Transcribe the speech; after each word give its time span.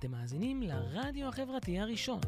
אתם 0.00 0.10
מאזינים 0.10 0.62
לרדיו 0.62 1.28
החברתי 1.28 1.78
הראשון. 1.78 2.20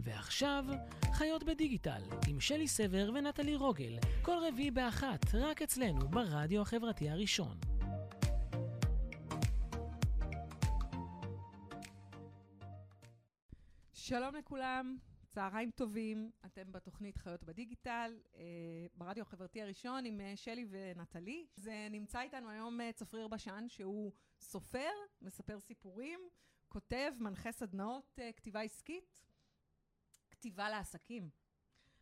ועכשיו, 0.00 0.64
חיות 1.12 1.44
בדיגיטל, 1.44 2.02
עם 2.28 2.40
שלי 2.40 2.68
סבר 2.68 3.10
ונטלי 3.14 3.56
רוגל, 3.56 3.98
כל 4.22 4.36
רביעי 4.48 4.70
באחת, 4.70 5.34
רק 5.34 5.62
אצלנו, 5.62 6.08
ברדיו 6.08 6.62
החברתי 6.62 7.10
הראשון. 7.10 7.56
שלום 13.92 14.34
לכולם, 14.34 14.96
צהריים 15.28 15.70
טובים, 15.70 16.30
אתם 16.46 16.72
בתוכנית 16.72 17.16
חיות 17.16 17.44
בדיגיטל, 17.44 18.18
אה, 18.36 18.42
ברדיו 18.94 19.22
החברתי 19.22 19.62
הראשון 19.62 20.04
עם 20.04 20.20
אה, 20.20 20.32
שלי 20.36 20.66
ונטלי. 20.70 21.46
זה 21.56 21.88
נמצא 21.90 22.20
איתנו 22.20 22.50
היום 22.50 22.80
אה, 22.80 22.92
צפריר 22.92 23.28
בשן, 23.28 23.64
שהוא 23.68 24.12
סופר, 24.40 24.90
מספר 25.22 25.60
סיפורים, 25.60 26.20
כותב, 26.72 27.12
מנחה 27.18 27.52
סדנאות 27.52 28.18
כתיבה 28.36 28.60
עסקית, 28.60 29.20
כתיבה 30.30 30.70
לעסקים. 30.70 31.30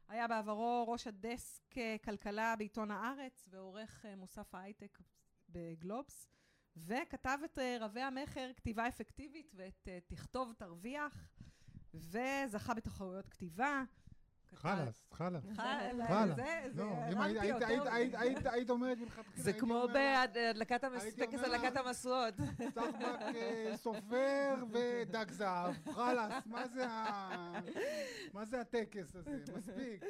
היה 0.09 0.29
בעברו 0.29 0.85
ראש 0.89 1.07
הדסק 1.07 1.75
כלכלה 2.05 2.57
בעיתון 2.57 2.91
הארץ 2.91 3.49
ועורך 3.51 4.05
מוסף 4.17 4.55
ההייטק 4.55 4.99
בגלובס, 5.49 6.29
וכתב 6.77 7.39
את 7.45 7.59
רבי 7.81 8.01
המכר, 8.01 8.51
כתיבה 8.57 8.89
אפקטיבית, 8.89 9.53
ואת 9.55 9.89
תכתוב 10.07 10.53
תרוויח. 10.59 11.29
וזכה 11.95 12.75
בתחרויות 12.75 13.29
כתיבה. 13.29 13.83
חלאס, 14.55 15.07
חלאס. 15.13 15.45
חלאס. 15.57 16.37
זה, 16.37 16.63
זה, 16.71 16.83
הרמתי 16.83 17.53
אותו. 17.53 17.67
היית 18.51 18.71
אומרת 18.71 18.99
מלכתחילה, 18.99 19.45
זה 19.45 19.53
כמו 19.53 19.85
בהדלקת 19.93 20.85
טקס 21.19 21.39
הדלקת 21.39 21.77
המשואות. 21.77 22.35
סחבק 22.75 23.19
סופר 23.75 24.55
ודג 24.71 25.31
זהב, 25.31 25.75
חלאס, 25.93 26.47
מה 28.33 28.45
זה 28.45 28.61
הטקס 28.61 29.17
הזה? 29.17 29.45
מספיק. 29.57 30.05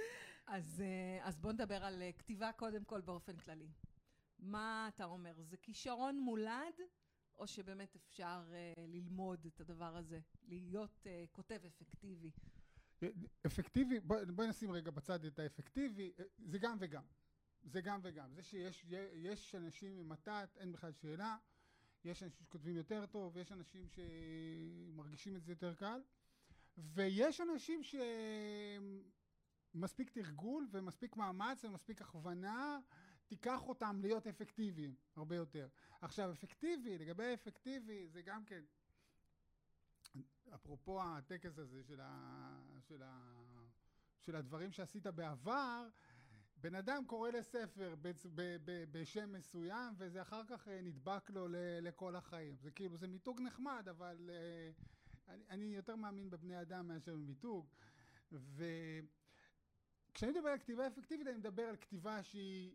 אז 1.22 1.36
בוא 1.40 1.52
נדבר 1.52 1.84
על 1.84 2.02
כתיבה 2.18 2.52
קודם 2.52 2.84
כל 2.84 3.00
באופן 3.00 3.36
כללי. 3.36 3.68
מה 4.38 4.90
אתה 4.94 5.04
אומר? 5.04 5.34
זה 5.42 5.56
כישרון 5.56 6.20
מולד? 6.20 6.80
או 7.38 7.46
שבאמת 7.46 7.96
אפשר 7.96 8.42
uh, 8.48 8.80
ללמוד 8.80 9.46
את 9.46 9.60
הדבר 9.60 9.96
הזה, 9.96 10.20
להיות 10.48 11.06
uh, 11.06 11.08
כותב 11.32 11.60
אפקטיבי? 11.66 12.30
אפקטיבי, 13.46 14.00
בואי 14.00 14.24
בוא 14.26 14.46
נשים 14.46 14.70
רגע 14.70 14.90
בצד 14.90 15.24
את 15.24 15.38
האפקטיבי, 15.38 16.12
אה, 16.18 16.24
זה 16.38 16.58
גם 16.58 16.76
וגם. 16.80 17.02
זה 17.62 17.80
גם 17.80 18.00
וגם. 18.02 18.34
זה 18.34 18.42
שיש 18.42 19.54
אנשים 19.54 19.98
עם 19.98 20.08
מתת, 20.08 20.48
אין 20.56 20.72
בכלל 20.72 20.92
שאלה. 20.92 21.36
יש 22.04 22.22
אנשים 22.22 22.44
שכותבים 22.46 22.76
יותר 22.76 23.06
טוב, 23.06 23.36
יש 23.36 23.52
אנשים 23.52 23.86
שמרגישים 23.88 25.36
את 25.36 25.44
זה 25.44 25.52
יותר 25.52 25.74
קל, 25.74 26.00
ויש 26.78 27.40
אנשים 27.40 27.80
שמספיק 29.74 30.10
תרגול 30.10 30.68
ומספיק 30.70 31.16
מאמץ 31.16 31.64
ומספיק 31.64 32.02
הכוונה 32.02 32.78
תיקח 33.26 33.68
אותם 33.68 33.98
להיות 34.00 34.26
אפקטיביים 34.26 34.94
הרבה 35.16 35.36
יותר. 35.36 35.68
עכשיו, 36.00 36.32
אפקטיבי, 36.32 36.98
לגבי 36.98 37.34
אפקטיבי, 37.34 38.08
זה 38.08 38.22
גם 38.22 38.44
כן, 38.44 38.64
אפרופו 40.54 41.02
הטקס 41.02 41.58
הזה 41.58 41.82
של, 41.82 42.00
ה, 42.00 42.60
של, 42.88 43.02
ה, 43.02 43.34
של 44.20 44.36
הדברים 44.36 44.72
שעשית 44.72 45.06
בעבר, 45.06 45.88
בן 46.60 46.74
אדם 46.74 47.04
קורא 47.06 47.30
לספר 47.30 47.94
בשם 48.90 49.32
מסוים, 49.32 49.94
וזה 49.98 50.22
אחר 50.22 50.44
כך 50.44 50.68
אה, 50.68 50.80
נדבק 50.82 51.30
לו 51.30 51.46
לכל 51.82 52.16
החיים. 52.16 52.56
זה 52.56 52.70
כאילו, 52.70 52.96
זה 52.96 53.08
מיתוג 53.08 53.40
נחמד, 53.40 53.86
אבל 53.90 54.30
אה, 54.32 54.70
אני, 55.28 55.44
אני 55.50 55.64
יותר 55.64 55.96
מאמין 55.96 56.30
בבני 56.30 56.60
אדם 56.60 56.88
מאשר 56.88 57.14
במיתוג. 57.14 57.66
וכשאני 58.32 60.32
מדבר 60.32 60.48
על 60.48 60.58
כתיבה 60.58 60.86
אפקטיבית, 60.86 61.26
אני 61.26 61.36
מדבר 61.36 61.62
על 61.62 61.76
כתיבה 61.76 62.22
שהיא 62.22 62.74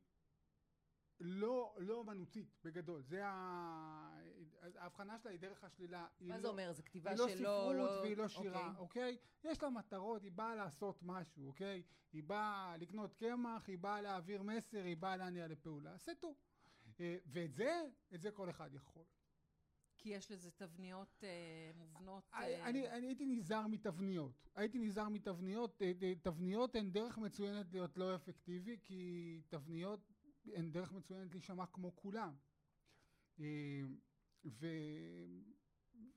לא, 1.20 1.76
לא 1.80 1.94
אומנותית, 1.94 2.58
בגדול. 2.64 3.02
זה 3.02 3.26
ה... 3.26 4.20
ההבחנה 4.76 5.20
שלה 5.20 5.32
היא 5.32 5.40
דרך 5.40 5.64
השלילה. 5.64 6.08
מה 6.20 6.38
זה 6.38 6.44
לא, 6.44 6.50
אומר? 6.50 6.74
זו 6.74 6.84
כתיבה 6.84 7.18
שלא... 7.18 7.26
היא 7.26 7.36
לא 7.36 7.40
ספרות 7.40 7.76
לא... 7.76 8.02
והיא 8.02 8.18
לא 8.18 8.28
שירה, 8.28 8.74
אוקיי. 8.78 8.80
אוקיי? 8.80 9.18
יש 9.52 9.64
לה 9.64 9.70
מטרות, 9.70 10.24
היא 10.24 10.32
באה 10.32 10.56
לעשות 10.56 11.00
משהו, 11.04 11.48
אוקיי? 11.48 11.84
היא 12.14 12.24
באה 12.24 12.78
לקנות 12.78 13.14
קמח, 13.14 13.68
היא 13.68 13.78
באה 13.78 14.02
להעביר 14.02 14.44
מסר, 14.44 14.84
היא 14.84 14.98
באה 14.98 15.18
להניע 15.18 15.48
לפעולה. 15.48 15.98
סטו. 15.98 16.36
אה, 17.00 17.18
ואת 17.26 17.54
זה, 17.54 17.82
את 18.14 18.22
זה 18.22 18.32
כל 18.32 18.50
אחד 18.50 18.74
יכול. 18.74 19.04
כי 20.04 20.10
יש 20.10 20.32
לזה 20.32 20.52
תבניות 20.52 21.24
אה, 21.24 21.72
מובנות. 21.76 22.30
אה... 22.34 22.70
אני, 22.70 22.90
אני 22.90 23.08
הייתי 23.08 23.26
נזהר 23.26 23.68
מתבניות. 23.68 24.48
הייתי 24.56 24.80
נזהר 24.80 25.10
מתבניות. 25.10 25.82
אה, 25.82 25.92
אה, 26.02 26.14
תבניות 26.22 26.76
הן 26.76 26.92
דרך 26.92 27.18
מצוינת 27.18 27.72
להיות 27.72 27.98
לא 27.98 28.16
אפקטיבי, 28.16 28.78
כי 28.84 29.42
תבניות 29.50 30.13
הן 30.46 30.72
דרך 30.72 30.92
מצוינת 30.94 31.32
להישמע 31.32 31.66
כמו 31.66 31.96
כולם. 31.96 32.36
אה, 33.40 33.82
ו, 34.46 34.68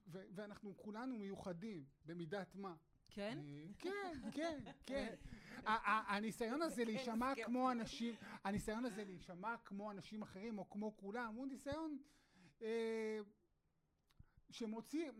ו, 0.07 0.19
ואנחנו 0.35 0.77
כולנו 0.77 1.19
מיוחדים, 1.19 1.85
במידת 2.05 2.55
מה. 2.55 2.77
כן? 3.11 3.39
אה, 3.39 3.67
כן, 3.79 4.31
כן, 4.33 4.61
כן. 4.87 5.15
הניסיון 6.09 6.63
הזה 6.63 6.85
להישמע 6.85 7.33
כמו 7.45 7.71
אנשים, 7.71 8.15
הניסיון 8.45 8.85
הזה 8.85 9.05
להישמע 9.05 9.57
כמו 9.65 9.91
אנשים 9.91 10.23
אחרים 10.23 10.59
או 10.59 10.71
כמו 10.71 10.97
כולם, 10.97 11.35
הוא 11.35 11.47
ניסיון 11.47 11.99
אה, 12.63 13.19
שמוציא, 14.51 15.11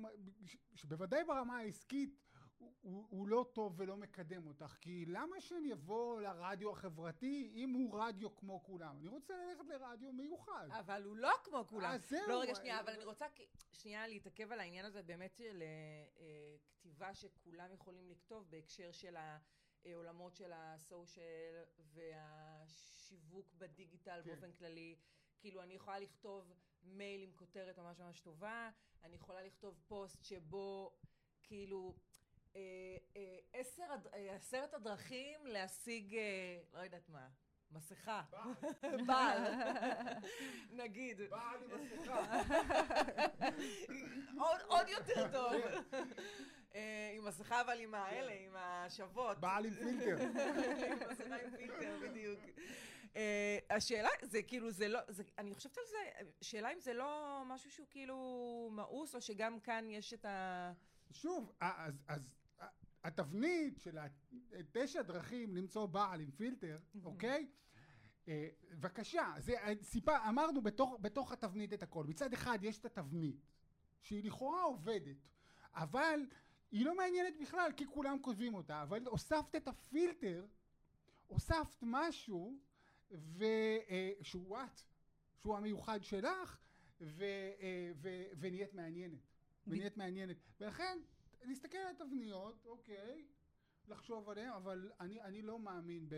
שבוודאי 0.75 1.25
ברמה 1.25 1.57
העסקית 1.59 2.26
הוא, 2.59 3.07
הוא, 3.11 3.29
לא 3.29 3.47
טוב 3.53 3.75
ולא 3.77 3.97
מקדם 3.97 4.47
אותך, 4.47 4.77
כי 4.81 5.07
למה 5.07 5.41
שאני 5.41 5.73
אבוא 5.73 6.21
לרדיו 6.21 6.71
החברתי 6.71 7.53
אם 7.55 7.73
הוא 7.73 8.01
רדיו 8.01 8.37
כמו 8.37 8.63
כולם? 8.63 8.99
אני 9.01 9.09
רוצה 9.09 9.35
ללכת 9.37 9.65
לרדיו 9.69 10.13
מיוחד. 10.13 10.69
אבל 10.71 11.03
הוא 11.05 11.17
לא 11.17 11.33
כמו 11.45 11.67
כולם. 11.67 11.91
אז 11.91 12.09
זהו. 12.09 12.29
לא, 12.29 12.41
רגע, 12.41 12.55
שנייה, 12.55 12.81
אבל 12.81 12.93
אני 12.93 13.05
רוצה 13.05 13.27
שנייה 13.73 14.07
להתעכב 14.07 14.53
על 14.53 14.61
העניין 14.61 14.85
הזה 14.85 15.03
באמת 15.03 15.35
של 15.35 15.63
אה, 15.63 15.67
אה, 16.21 16.57
כתיבה 16.71 17.15
שכולם 17.15 17.73
יכולים 17.73 18.11
לכתוב 18.11 18.51
בהקשר 18.51 18.93
של 18.93 19.17
העולמות 19.85 20.37
של 20.37 20.53
הסושיאל 20.55 21.65
והשיווק 21.79 23.53
בדיגיטל 23.59 24.21
כן. 24.25 24.31
באופן 24.31 24.53
כללי. 24.53 24.97
כאילו, 25.39 25.63
אני 25.63 25.75
יכולה 25.75 25.99
לכתוב 25.99 26.53
מייל 26.83 27.23
עם 27.23 27.33
כותרת 27.33 27.79
ממש 27.79 28.01
ממש 28.01 28.21
טובה, 28.21 28.71
אני 29.05 29.17
יכולה 29.17 29.43
לכתוב 29.43 29.81
פוסט 29.89 30.25
שבו, 30.25 30.97
כאילו... 31.43 31.95
אה, 32.57 32.97
אה, 33.17 33.39
אה, 34.15 34.35
עשרת 34.35 34.75
הדרכים 34.75 35.47
להשיג, 35.47 36.17
לא 36.75 36.79
יודעת 36.79 37.09
מה, 37.09 37.29
מסכה. 37.73 38.23
בעל. 38.31 39.05
בעל. 39.07 39.43
נגיד. 40.83 41.21
בעל 41.31 41.63
עם 41.63 41.81
מסכה. 41.85 42.43
עוד 44.67 44.89
יותר 44.89 45.33
טוב. 45.33 45.53
עם 47.15 47.25
מסכה 47.25 47.61
אבל 47.61 47.81
עם 47.81 47.95
האלה, 47.95 48.33
עם 48.33 48.57
השוות. 48.57 49.39
בעל 49.39 49.65
עם 49.65 49.75
פילטר. 49.75 50.23
עם 50.23 50.33
מסכה 51.11 51.37
עם 51.45 51.51
פילטר, 51.57 51.99
בדיוק. 52.03 52.41
השאלה, 53.71 54.09
זה 54.23 54.43
כאילו, 54.43 54.71
זה 54.71 54.89
לא, 54.89 54.99
אני 55.39 55.55
חושבת 55.55 55.79
על 55.79 55.85
זה, 55.87 56.31
שאלה 56.41 56.73
אם 56.73 56.81
זה 56.81 56.93
לא 56.93 57.43
משהו 57.47 57.71
שהוא 57.71 57.87
כאילו 57.91 58.69
מאוס, 58.73 59.15
או 59.15 59.21
שגם 59.21 59.61
כאן 59.61 59.91
יש 59.91 60.15
את 60.15 60.25
ה... 60.25 60.73
שוב, 61.13 61.53
אז... 61.61 62.37
התבנית 63.07 63.81
של 63.81 63.99
תשע 64.73 65.03
דרכים 65.03 65.57
למצוא 65.57 65.87
בעל 65.87 66.21
עם 66.21 66.31
פילטר, 66.31 66.79
אוקיי? 67.05 67.49
אה, 68.29 68.49
בבקשה, 68.71 69.35
זה 69.39 69.55
סיפה, 69.83 70.29
אמרנו 70.29 70.63
בתוך, 70.63 70.97
בתוך 71.01 71.33
התבנית 71.33 71.73
את 71.73 71.83
הכל. 71.83 72.05
מצד 72.05 72.33
אחד 72.33 72.59
יש 72.63 72.79
את 72.79 72.85
התבנית, 72.85 73.47
שהיא 74.03 74.25
לכאורה 74.25 74.63
עובדת, 74.63 75.29
אבל 75.75 76.21
היא 76.71 76.85
לא 76.87 76.97
מעניינת 76.97 77.35
בכלל, 77.41 77.71
כי 77.77 77.87
כולם 77.87 78.19
כותבים 78.23 78.55
אותה, 78.55 78.83
אבל 78.83 79.07
הוספת 79.07 79.57
את 79.57 79.69
הפילטר, 79.69 80.47
הוספת 81.27 81.79
משהו, 81.83 82.59
ו, 83.11 83.45
אה, 83.89 84.13
שהוא 84.23 84.59
את, 84.59 84.81
שהוא 85.41 85.57
המיוחד 85.57 86.03
שלך, 86.03 86.59
ו, 87.01 87.25
אה, 87.61 87.91
ו, 87.97 88.09
ונהיית 88.39 88.75
מעניינת. 88.75 89.19
ונהיית 89.67 89.97
מעניינת. 89.97 90.37
ולכן 90.61 90.99
להסתכל 91.45 91.79
על 91.79 91.95
התבניות, 91.97 92.67
אוקיי, 92.67 93.27
לחשוב 93.89 94.29
עליהן, 94.29 94.53
אבל 94.53 94.91
אני, 95.01 95.21
אני 95.21 95.43
לא 95.43 95.59
מאמין 95.59 96.09
ב... 96.09 96.15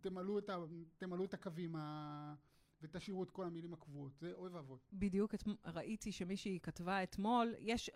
תמלאו 0.00 0.38
את, 0.38 0.50
ה... 0.50 0.56
תמלאו 0.98 1.24
את 1.24 1.34
הקווים 1.34 1.76
ה... 1.76 2.34
ותשאירו 2.82 3.22
את 3.22 3.30
כל 3.30 3.44
המילים 3.44 3.72
הקבועות, 3.72 4.16
זה 4.18 4.32
אוי 4.32 4.50
ואבוי. 4.50 4.78
בדיוק, 4.92 5.34
את... 5.34 5.42
ראיתי 5.64 6.12
שמישהי 6.12 6.58
כתבה 6.62 7.02
אתמול, 7.02 7.54
יש, 7.58 7.90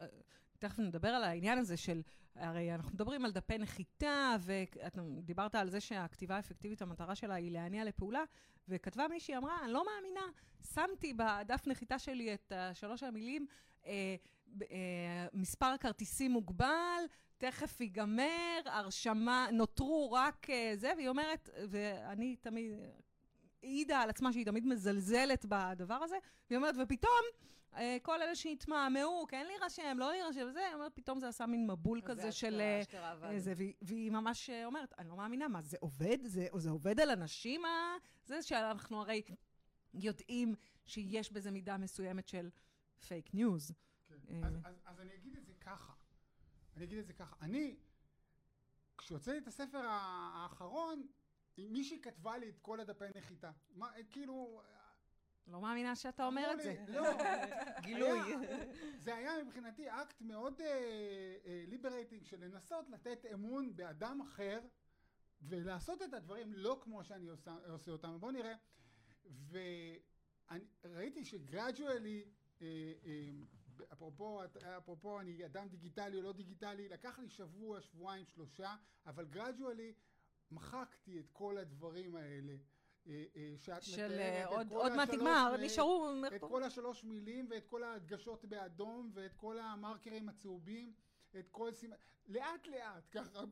תכף 0.58 0.78
נדבר 0.78 1.08
על 1.08 1.24
העניין 1.24 1.58
הזה 1.58 1.76
של, 1.76 2.02
הרי 2.34 2.74
אנחנו 2.74 2.92
מדברים 2.92 3.24
על 3.24 3.32
דפי 3.32 3.58
נחיתה, 3.58 4.36
ודיברת 4.40 5.54
על 5.54 5.70
זה 5.70 5.80
שהכתיבה 5.80 6.36
האפקטיבית, 6.36 6.82
המטרה 6.82 7.14
שלה 7.14 7.34
היא 7.34 7.50
להניע 7.50 7.84
לפעולה, 7.84 8.24
וכתבה 8.68 9.08
מישהי, 9.08 9.36
אמרה, 9.36 9.64
אני 9.64 9.72
לא 9.72 9.84
מאמינה, 9.86 10.26
שמתי 10.74 11.14
בדף 11.14 11.66
נחיתה 11.66 11.98
שלי 11.98 12.34
את 12.34 12.52
שלוש 12.74 13.02
המילים, 13.02 13.46
אה, 13.86 13.90
אה, 13.90 14.16
מספר 15.32 15.76
כרטיסים 15.80 16.30
מוגבל, 16.30 17.04
תכף 17.38 17.80
ייגמר, 17.80 18.60
הרשמה, 18.64 19.48
נותרו 19.52 20.12
רק 20.12 20.50
אה, 20.50 20.72
זה, 20.76 20.92
והיא 20.96 21.08
אומרת, 21.08 21.48
ואני 21.68 22.36
תמיד, 22.36 22.72
העידה 23.62 24.00
על 24.00 24.10
עצמה 24.10 24.32
שהיא 24.32 24.46
תמיד 24.46 24.66
מזלזלת 24.66 25.46
בדבר 25.48 25.94
הזה, 25.94 26.16
והיא 26.50 26.56
אומרת, 26.56 26.74
ופתאום, 26.82 27.22
אה, 27.76 27.96
כל 28.02 28.22
אלה 28.22 28.34
שהתמהמהו, 28.34 29.26
כן 29.28 29.46
להירשם, 29.46 29.96
לא 29.98 30.10
להירשם, 30.10 30.46
וזה, 30.48 30.66
היא 30.66 30.74
אומרת, 30.74 30.92
פתאום 30.94 31.20
זה 31.20 31.28
עשה 31.28 31.46
מין 31.46 31.66
מבול 31.70 32.00
כזה 32.04 32.32
של... 32.32 32.60
אה, 32.60 33.38
זה, 33.38 33.52
והיא, 33.56 33.74
והיא 33.82 34.10
ממש 34.10 34.50
אומרת, 34.64 34.94
אני 34.98 35.08
לא 35.08 35.16
מאמינה, 35.16 35.48
מה, 35.48 35.62
זה 35.62 35.76
עובד? 35.80 36.18
זה, 36.24 36.46
זה 36.56 36.70
עובד 36.70 37.00
על 37.00 37.10
אנשים? 37.10 37.62
זה 38.24 38.42
שאנחנו 38.42 39.00
הרי 39.00 39.22
יודעים 39.94 40.54
שיש 40.86 41.32
בזה 41.32 41.50
מידה 41.50 41.76
מסוימת 41.76 42.28
של 42.28 42.50
fake 43.08 43.34
news. 43.34 43.72
כן. 44.28 44.44
אז, 44.44 44.54
אז, 44.64 44.74
אז 44.84 45.00
אני 45.00 45.14
אגיד 45.14 45.36
את 45.36 45.46
זה 45.46 45.54
ככה. 45.60 45.92
אני 46.76 46.84
אגיד 46.84 46.98
את 46.98 47.06
זה 47.06 47.12
ככה. 47.12 47.36
אני, 47.40 47.76
כשהוצאתי 48.98 49.38
את 49.38 49.46
הספר 49.46 49.82
האחרון, 49.88 51.06
מישהי 51.58 52.00
כתבה 52.00 52.38
לי 52.38 52.48
את 52.48 52.58
כל 52.58 52.80
הדפי 52.80 53.04
נחיתה. 53.16 53.50
מה, 53.70 53.90
כאילו... 54.10 54.62
לא 55.46 55.60
מאמינה 55.60 55.96
שאתה 55.96 56.26
אומר 56.26 56.50
את 56.52 56.62
זה. 56.62 56.84
לא, 56.88 57.02
גילוי. 57.86 58.18
זה 58.98 59.14
היה 59.14 59.44
מבחינתי 59.44 59.90
אקט 59.90 60.20
מאוד 60.20 60.60
liberating 61.66 62.24
של 62.24 62.44
לנסות 62.44 62.90
לתת 62.90 63.26
אמון 63.34 63.76
באדם 63.76 64.20
אחר 64.20 64.60
ולעשות 65.42 66.02
את 66.02 66.14
הדברים 66.14 66.52
לא 66.52 66.80
כמו 66.82 67.04
שאני 67.04 67.28
עושה, 67.28 67.56
עושה 67.68 67.90
אותם. 67.90 68.16
בואו 68.20 68.32
נראה. 68.32 68.54
וראיתי 70.84 71.24
שגרדואלי, 71.24 72.24
אפרופו, 73.92 74.40
אפרופו 74.78 75.20
אני 75.20 75.46
אדם 75.46 75.68
דיגיטלי 75.68 76.16
או 76.16 76.22
לא 76.22 76.32
דיגיטלי, 76.32 76.88
לקח 76.88 77.18
לי 77.18 77.28
שבוע, 77.28 77.80
שבועיים, 77.80 78.24
שלושה, 78.26 78.76
אבל 79.06 79.24
גרדואלי 79.24 79.92
מחקתי 80.50 81.20
את 81.20 81.30
כל 81.32 81.58
הדברים 81.58 82.16
האלה. 82.16 82.56
אה, 83.06 83.24
אה, 83.36 83.54
שאת 83.56 83.82
של 83.82 84.14
מתארת, 84.14 84.48
עוד, 84.48 84.72
עוד 84.72 84.92
מעט 84.96 85.08
נגמר, 85.10 85.54
נשארו... 85.60 86.10
את 86.36 86.40
כל 86.40 86.62
השלוש 86.62 87.04
מילים 87.04 87.46
ואת 87.50 87.66
כל 87.66 87.82
ההדגשות 87.84 88.44
באדום 88.44 89.10
ואת 89.14 89.34
כל 89.34 89.58
המרקרים 89.58 90.28
הצהובים, 90.28 90.92
את 91.38 91.48
כל 91.50 91.72
סימן... 91.72 91.96
לאט 92.26 92.66
לאט, 92.66 93.04
ככה 93.12 93.44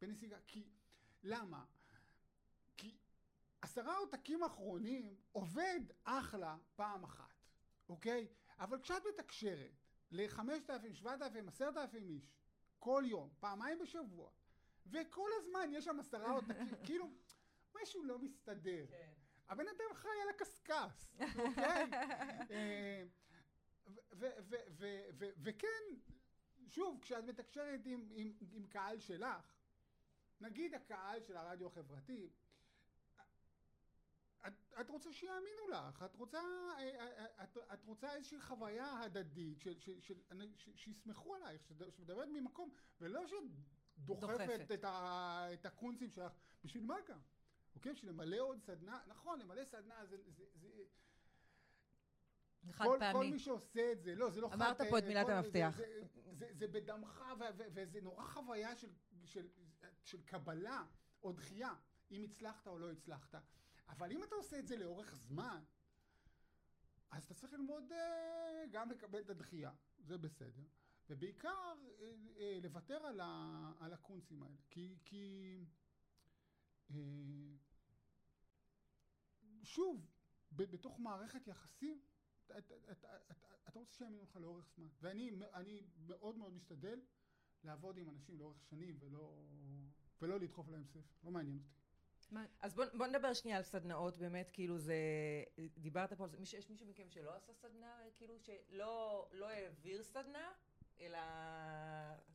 בנסיגה. 0.00 0.36
כי... 0.46 0.64
למה? 1.24 1.64
כי 2.76 2.96
עשרה 3.62 3.96
עותקים 3.96 4.42
אחרונים 4.42 5.16
עובד 5.32 5.80
אחלה 6.04 6.56
פעם 6.76 7.04
אחת, 7.04 7.34
אוקיי? 7.88 8.26
אבל 8.58 8.80
כשאת 8.80 9.02
מתקשרת 9.08 9.70
לחמשת 10.10 10.70
אלפים, 10.70 10.94
שבעת 10.94 11.22
אלפים, 11.22 11.48
עשרת 11.48 11.76
אלפים 11.76 12.08
איש 12.08 12.32
כל 12.78 13.02
יום, 13.06 13.30
פעמיים 13.40 13.78
בשבוע, 13.78 14.30
וכל 14.86 15.30
הזמן 15.38 15.70
יש 15.72 15.84
שם 15.84 16.00
עשרה 16.00 16.30
עותקים, 16.30 16.68
כאילו, 16.86 17.10
משהו 17.82 18.04
לא 18.04 18.18
מסתדר. 18.18 18.86
כן. 18.88 19.12
הבן 19.48 19.68
אדם 19.68 19.94
חי 19.94 20.08
על 20.22 20.28
הקשקש, 20.28 21.12
אוקיי? 21.38 21.90
אה, 22.50 23.04
וכן, 25.42 25.82
שוב, 26.68 26.98
כשאת 27.02 27.24
מתקשרת 27.24 27.80
עם, 27.84 28.08
עם, 28.12 28.32
עם 28.52 28.66
קהל 28.66 29.00
שלך, 29.00 29.52
נגיד 30.40 30.74
הקהל 30.74 31.22
של 31.22 31.36
הרדיו 31.36 31.66
החברתי, 31.66 32.30
את, 34.46 34.52
את 34.80 34.90
רוצה 34.90 35.12
שיאמינו 35.12 35.68
לך, 35.68 36.02
את 36.02 36.16
רוצה, 36.16 36.40
את, 37.42 37.58
את 37.72 37.84
רוצה 37.84 38.14
איזושהי 38.14 38.40
חוויה 38.40 39.00
הדדית, 39.00 39.64
שיסמכו 40.74 41.34
עלייך, 41.34 41.62
שמדברת 41.90 42.28
ממקום, 42.32 42.70
ולא 43.00 43.20
שדוחפת 43.26 44.70
את, 44.74 44.84
ה, 44.84 45.46
את 45.52 45.66
הקונצים 45.66 46.10
שלך, 46.10 46.32
בשביל 46.64 46.84
מה 46.84 46.96
גם? 47.08 47.18
אוקיי? 47.74 47.92
בשביל 47.92 48.10
למלא 48.10 48.40
עוד 48.40 48.60
סדנה, 48.62 49.00
נכון, 49.06 49.40
למלא 49.40 49.64
סדנה 49.64 50.06
זה... 50.06 50.16
זה, 50.30 50.44
זה 52.62 52.72
חד 52.72 52.84
כל, 52.84 52.96
פעמי. 53.00 53.12
כל 53.12 53.26
מי 53.30 53.38
שעושה 53.38 53.92
את 53.92 54.02
זה, 54.02 54.14
לא, 54.14 54.30
זה 54.30 54.40
לא 54.40 54.48
חד... 54.48 54.54
אמרת 54.54 54.80
פה 54.90 54.98
את 54.98 55.04
מילת 55.04 55.28
המפתח. 55.28 55.74
זה, 55.76 55.84
זה, 56.04 56.20
זה, 56.32 56.46
זה 56.52 56.68
בדמך, 56.68 57.24
וזה 57.48 58.00
נורא 58.00 58.24
חוויה 58.24 58.76
של, 58.76 58.90
של, 59.24 59.48
של 60.02 60.22
קבלה 60.22 60.84
או 61.22 61.32
דחייה, 61.32 61.74
אם 62.10 62.22
הצלחת 62.22 62.66
או 62.66 62.78
לא 62.78 62.90
הצלחת. 62.90 63.34
אבל 63.88 64.12
אם 64.12 64.24
אתה 64.24 64.34
עושה 64.34 64.58
את 64.58 64.66
זה 64.66 64.76
לאורך 64.76 65.14
זמן, 65.14 65.64
אז 67.10 67.24
אתה 67.24 67.34
צריך 67.34 67.52
ללמוד 67.52 67.92
uh, 67.92 67.94
גם 68.70 68.90
לקבל 68.90 69.20
את 69.20 69.30
הדחייה, 69.30 69.72
זה 69.98 70.18
בסדר. 70.18 70.62
ובעיקר 71.08 71.74
uh, 71.74 72.00
uh, 72.00 72.40
לוותר 72.62 73.06
על, 73.06 73.20
ה, 73.20 73.72
על 73.80 73.92
הקונצים 73.92 74.42
האלה. 74.42 74.56
כי... 74.70 74.96
כי 75.04 75.64
שוב, 79.62 80.06
בתוך 80.52 81.00
מערכת 81.00 81.46
יחסים, 81.46 82.00
אתה, 82.46 82.58
אתה, 82.58 82.74
אתה, 82.92 83.16
אתה, 83.30 83.46
אתה 83.68 83.78
רוצה 83.78 83.92
שיאמינו 83.92 84.22
לך 84.22 84.36
לאורך 84.36 84.68
זמן. 84.76 84.88
ואני 85.00 85.80
מאוד 86.06 86.36
מאוד 86.36 86.52
משתדל 86.52 87.00
לעבוד 87.64 87.98
עם 87.98 88.10
אנשים 88.10 88.38
לאורך 88.38 88.64
שנים 88.64 88.96
ולא, 89.00 89.44
ולא 90.22 90.40
לדחוף 90.40 90.68
להם 90.68 90.84
ספר. 90.84 91.14
לא 91.24 91.30
מעניין 91.30 91.58
אותי. 91.58 91.83
אז 92.60 92.74
בוא, 92.74 92.84
בוא 92.94 93.06
נדבר 93.06 93.32
שנייה 93.34 93.56
על 93.56 93.62
סדנאות, 93.62 94.16
באמת, 94.16 94.50
כאילו 94.52 94.78
זה, 94.78 94.94
דיברת 95.78 96.12
פה 96.12 96.24
על 96.24 96.30
זה, 96.30 96.36
יש 96.58 96.70
מישהו 96.70 96.86
מכם 96.86 97.10
שלא 97.10 97.34
עשה 97.34 97.52
סדנה, 97.52 97.96
כאילו 98.16 98.34
שלא 98.38 99.28
לא 99.32 99.48
העביר 99.48 100.02
סדנה, 100.02 100.52
אלא 101.00 101.18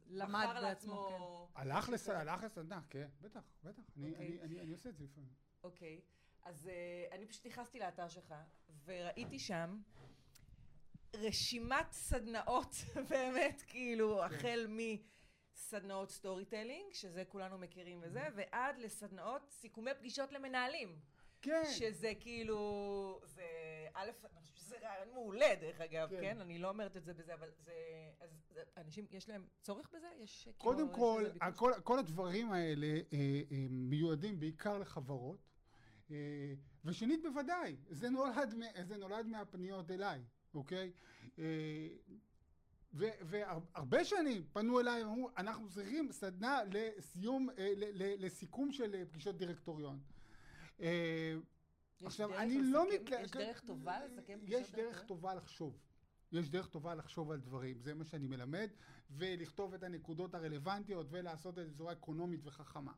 למד 0.07 0.47
בעצמו, 0.61 1.07
כן. 1.53 1.61
הלך, 1.61 1.89
לס... 1.89 2.09
הלך 2.09 2.43
לסדנה, 2.43 2.81
כן, 2.89 3.07
בטח, 3.21 3.41
בטח, 3.63 3.81
okay. 3.81 3.97
אני, 3.97 4.11
אוקיי. 4.11 4.27
אני, 4.27 4.41
אני, 4.41 4.59
אני 4.61 4.71
עושה 4.71 4.89
את 4.89 4.97
זה 4.97 5.03
לפעמים. 5.03 5.33
אוקיי, 5.63 6.01
okay. 6.01 6.47
אז 6.49 6.69
uh, 6.69 7.13
אני 7.13 7.25
פשוט 7.25 7.45
נכנסתי 7.45 7.79
לאתר 7.79 8.07
שלך, 8.07 8.35
וראיתי 8.85 9.39
שם 9.39 9.81
רשימת 11.15 11.91
סדנאות, 11.91 12.75
באמת, 13.09 13.63
כאילו, 13.67 14.17
כן. 14.17 14.35
החל 14.35 14.67
מ... 14.69 14.79
סדנאות 15.55 16.11
storytelling, 16.11 16.93
שזה 16.93 17.23
כולנו 17.25 17.57
מכירים 17.57 17.99
וזה. 18.01 18.23
ועד 18.35 18.77
לסדנאות 18.77 19.41
סיכומי 19.49 19.91
פגישות 19.99 20.31
למנהלים. 20.31 20.99
כן. 21.41 21.63
שזה 21.71 22.13
כאילו, 22.19 23.21
זה, 23.23 23.43
א', 23.93 24.09
אני 24.37 24.47
חושבת 24.47 24.57
שזה 24.57 24.75
רעיון 24.81 25.13
מעולה 25.13 25.55
דרך 25.61 25.81
אגב, 25.81 26.09
כן. 26.09 26.21
כן? 26.21 26.41
אני 26.41 26.59
לא 26.59 26.69
אומרת 26.69 26.97
את 26.97 27.05
זה 27.05 27.13
בזה, 27.13 27.33
אבל 27.33 27.49
זה, 27.57 27.73
אז 28.19 28.29
זה, 28.53 28.63
אנשים, 28.77 29.05
יש 29.11 29.29
להם 29.29 29.47
צורך 29.61 29.89
בזה? 29.93 30.07
יש 30.17 30.43
כאילו, 30.43 30.57
קודם 30.57 30.93
כל, 30.93 31.25
כל, 31.55 31.71
כל 31.83 31.99
הדברים 31.99 32.51
האלה 32.51 32.87
אה, 32.87 33.41
אה, 33.51 33.67
מיועדים 33.69 34.39
בעיקר 34.39 34.77
לחברות, 34.77 35.49
אה, 36.11 36.53
ושנית 36.85 37.21
בוודאי, 37.23 37.75
זה 37.89 38.09
נולד, 38.09 38.55
זה 38.83 38.97
נולד 38.97 39.27
מהפניות 39.27 39.91
אליי, 39.91 40.21
אוקיי? 40.53 40.91
אה, 41.39 41.87
והרבה 42.93 44.05
שנים 44.05 44.43
פנו 44.53 44.79
אליי, 44.79 45.03
אמרו, 45.03 45.29
אנחנו 45.37 45.69
צריכים 45.69 46.11
סדנה 46.11 46.59
לסיום, 46.71 47.49
אה, 47.57 47.73
לסיכום 47.95 48.71
של 48.71 48.95
אה, 48.95 49.05
פגישות 49.05 49.37
דירקטוריון. 49.37 49.99
אה, 50.81 51.35
עכשיו, 52.03 52.37
אני 52.37 52.61
לא 52.61 52.85
מת... 52.93 53.09
יש 53.23 53.31
דרך 53.31 53.59
טובה 53.59 54.05
לסכם 54.05 54.39
פגישות? 54.41 54.61
יש 54.61 54.71
דרך 54.71 55.03
טובה 55.03 55.35
לחשוב. 55.35 55.77
יש 56.31 56.49
דרך 56.49 56.67
טובה 56.67 56.95
לחשוב 56.95 57.31
על 57.31 57.39
דברים, 57.39 57.79
זה 57.79 57.93
מה 57.93 58.05
שאני 58.05 58.27
מלמד, 58.27 58.69
ולכתוב 59.09 59.73
את 59.73 59.83
הנקודות 59.83 60.35
הרלוונטיות 60.35 61.07
ולעשות 61.09 61.59
את 61.59 61.65
זה 61.65 61.71
בצורה 61.71 61.93
אקונומית 61.93 62.39
וחכמה. 62.43 62.93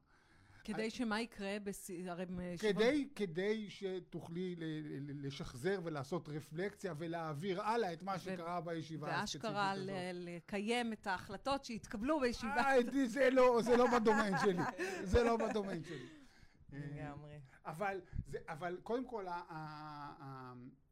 כדי 0.64 0.90
שמה 0.90 1.22
יקרה 1.22 1.58
בס... 1.64 1.90
הרי... 2.08 2.26
כדי, 2.60 3.08
כדי 3.16 3.70
שתוכלי 3.70 4.56
לשחזר 5.00 5.80
ולעשות 5.84 6.30
רפלקציה 6.30 6.94
ולהעביר 6.98 7.62
הלאה 7.62 7.94
את 7.94 8.04
מה 8.04 8.20
שקרה 8.20 8.62
בישיבה 8.62 9.16
הספציפית 9.16 9.46
הזאת. 9.46 9.56
ואשכרה 9.56 9.74
לקיים 10.14 10.94
את 10.94 11.08
ההחלטות 11.08 11.66
שהתקבלו 11.66 12.20
בישיבה. 12.20 12.56
אה, 12.56 13.06
זה 13.06 13.30
לא, 13.30 13.62
זה 13.62 13.78
לא 13.78 14.00
בדומיין 14.00 14.34
שלי. 14.42 14.64
זה 15.04 15.24
לא 15.24 15.38
בדומיין 15.38 15.84
שלי. 15.84 16.08
לגמרי. 16.72 17.40
אבל, 17.66 18.02
אבל 18.48 18.80
קודם 18.84 19.06
כל, 19.06 19.26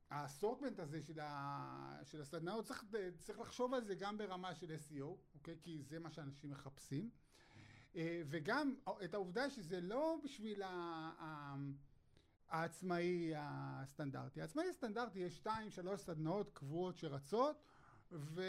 ה 0.09 0.16
assortment 0.16 0.79
הזה 0.79 1.01
של, 1.01 1.19
ה, 1.19 1.99
של 2.03 2.21
הסדנאות, 2.21 2.65
צריך, 2.65 2.83
צריך 3.19 3.39
לחשוב 3.39 3.73
על 3.73 3.83
זה 3.83 3.95
גם 3.95 4.17
ברמה 4.17 4.55
של 4.55 4.75
SEO, 4.89 5.05
אוקיי? 5.35 5.55
כי 5.61 5.83
זה 5.83 5.99
מה 5.99 6.11
שאנשים 6.11 6.49
מחפשים. 6.49 7.09
אה, 7.96 8.22
וגם 8.25 8.75
את 9.03 9.13
העובדה 9.13 9.50
שזה 9.50 9.81
לא 9.81 10.17
בשביל 10.24 10.62
העצמאי 12.50 13.31
הסטנדרטי. 13.36 14.41
העצמאי 14.41 14.69
הסטנדרטי 14.69 15.19
יש 15.19 15.36
שתיים, 15.36 15.69
שלוש 15.69 16.01
סדנאות 16.01 16.50
קבועות 16.53 16.98
שרצות, 16.98 17.63
ו... 18.12 18.41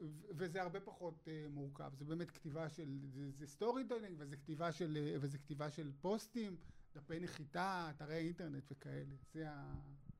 ו- 0.00 0.26
וזה 0.30 0.62
הרבה 0.62 0.80
פחות 0.80 1.14
uh, 1.24 1.50
מורכב, 1.50 1.94
זה 1.94 2.04
באמת 2.04 2.30
כתיבה 2.30 2.68
של, 2.68 2.98
זה, 3.14 3.30
זה 3.30 3.46
storytelling 3.46 4.14
וזה 4.18 4.36
אה, 4.96 5.16
וזה 5.20 5.38
כתיבה 5.38 5.70
של 5.70 5.92
פוסטים, 6.00 6.56
דפי 6.94 7.20
נחיתה, 7.20 7.90
אתרי 7.90 8.16
אינטרנט 8.16 8.64
וכאלה, 8.70 9.14
זה 9.32 9.50
ה... 9.50 9.74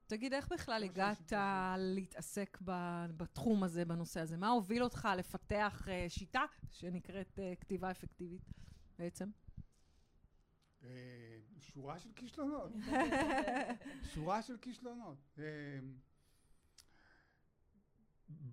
תגיד, 0.06 0.32
איך 0.32 0.52
בכלל 0.52 0.82
כמו 0.82 0.90
הגעת. 0.92 1.32
להתעסק 1.78 2.58
בתחום 3.16 3.62
הזה, 3.64 3.84
בנושא 3.84 4.20
הזה? 4.20 4.37
מה 4.37 4.49
הוביל 4.49 4.82
אותך 4.84 5.08
לפתח 5.16 5.88
אה, 5.88 6.06
שיטה 6.08 6.44
שנקראת 6.70 7.38
אה, 7.38 7.54
כתיבה 7.61 7.90
אפקטיבית 7.90 8.42
בעצם? 8.99 9.30
אה, 10.82 10.88
שורה 11.58 11.99
של 11.99 12.12
כישלונות, 12.16 12.73
שורה 14.14 14.42
של 14.42 14.58
כישלונות. 14.58 15.38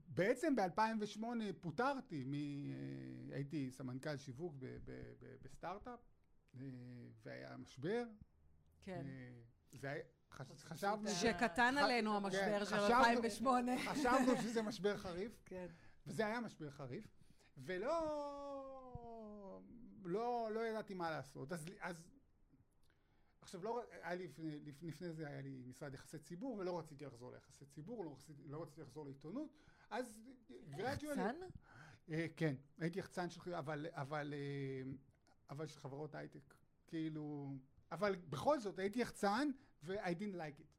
בעצם 0.07 0.55
ב-2008 0.55 1.23
פוטרתי, 1.61 2.23
מ... 2.23 2.33
הייתי 3.33 3.71
סמנכ"ל 3.71 4.17
שיווק 4.17 4.53
ב- 4.59 4.65
ב- 4.65 5.13
ב- 5.19 5.35
בסטארט-אפ, 5.41 5.99
והיה 7.23 7.57
משבר. 7.57 8.03
כן. 8.83 9.05
זה 9.73 9.89
היה, 9.89 10.03
חשבנו, 10.31 11.09
שקטן 11.09 11.77
עלינו 11.77 12.11
כן, 12.11 12.15
המשבר 12.25 12.59
של 12.59 12.65
חשבנו- 12.65 12.99
2008. 12.99 13.71
חשבנו 13.91 14.41
שזה 14.41 14.61
משבר 14.61 14.97
חריף, 14.97 15.41
כן. 15.45 15.67
וזה 16.07 16.25
היה 16.25 16.39
משבר 16.39 16.69
חריף, 16.71 17.07
ולא 17.57 17.97
לא, 20.05 20.49
לא 20.51 20.59
ידעתי 20.67 20.93
מה 20.93 21.09
לעשות. 21.11 21.53
אז, 21.53 21.65
אז 21.79 22.03
עכשיו, 23.41 23.63
לא, 23.63 23.83
היה 24.01 24.15
לי 24.15 24.27
לפני, 24.27 24.59
לפני, 24.59 24.89
לפני 24.89 25.11
זה 25.13 25.27
היה 25.27 25.41
לי 25.41 25.63
משרד 25.67 25.93
יחסי 25.93 26.19
ציבור, 26.19 26.57
ולא 26.57 26.79
רציתי 26.79 27.05
לחזור 27.05 27.31
ליחסי 27.31 27.65
ציבור, 27.65 28.05
לא 28.05 28.11
רציתי, 28.11 28.47
לא 28.47 28.61
רציתי 28.63 28.81
לחזור 28.81 29.05
לעיתונות, 29.05 29.49
אז 29.89 30.19
gradually... 30.71 31.05
יחצן? 31.05 31.35
אה, 32.09 32.25
כן, 32.37 32.55
הייתי 32.77 32.99
יחצן 32.99 33.29
של, 33.29 33.53
אבל, 33.55 33.87
אבל, 33.91 34.33
אה, 34.33 34.91
אבל 35.49 35.67
של 35.67 35.79
חברות 35.79 36.15
הייטק, 36.15 36.53
כאילו, 36.87 37.55
אבל 37.91 38.15
בכל 38.15 38.59
זאת 38.59 38.79
הייתי 38.79 39.01
יחצן 39.01 39.49
ו- 39.83 39.99
I 40.03 40.13
didn't 40.19 40.35
like 40.35 40.59
it, 40.61 40.71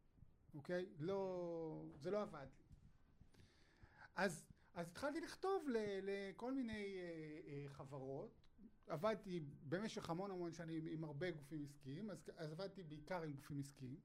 אוקיי? 0.55 0.87
לא, 0.99 1.85
זה 1.97 2.11
לא 2.11 2.23
עבד. 2.23 2.47
אז, 4.17 4.45
אז 4.75 4.89
התחלתי 4.89 5.21
לכתוב 5.21 5.69
ל- 5.69 6.01
לכל 6.03 6.53
מיני 6.55 6.97
אה, 6.99 7.41
אה, 7.47 7.69
חברות, 7.69 8.39
עבדתי 8.87 9.41
במשך 9.69 10.11
המון 10.11 10.31
המון 10.31 10.53
שנים 10.53 10.87
עם 10.87 11.05
הרבה 11.05 11.31
גופים 11.31 11.65
עסקיים, 11.65 12.11
אז, 12.11 12.31
אז 12.37 12.53
עבדתי 12.53 12.83
בעיקר 12.83 13.23
עם 13.23 13.33
גופים 13.33 13.61
עסקיים. 13.61 14.01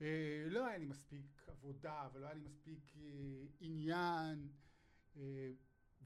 אה, 0.00 0.44
לא 0.50 0.66
היה 0.66 0.78
לי 0.78 0.86
מספיק 0.86 1.44
עבודה 1.48 2.08
ולא 2.12 2.26
היה 2.26 2.34
לי 2.34 2.40
מספיק 2.40 2.92
אה, 2.96 3.02
עניין. 3.60 4.48
אה, 5.16 5.50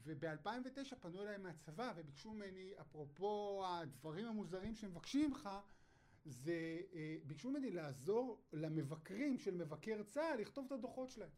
וב-2009 0.07 0.95
פנו 1.01 1.23
אליי 1.23 1.39
מהצבא 1.39 1.93
וביקשו 1.97 2.33
ממני, 2.33 2.73
אפרופו 2.81 3.63
הדברים 3.67 4.27
המוזרים 4.27 4.75
שמבקשים 4.75 5.31
ממך, 5.31 5.49
זה, 6.25 6.81
אה, 6.95 7.17
ביקשו 7.27 7.51
ממני 7.51 7.71
לעזור 7.71 8.43
למבקרים 8.53 9.39
של 9.39 9.55
מבקר 9.55 10.03
צה"ל 10.03 10.41
לכתוב 10.41 10.67
את 10.67 10.73
הדוחות 10.73 11.11
שלהם. 11.11 11.31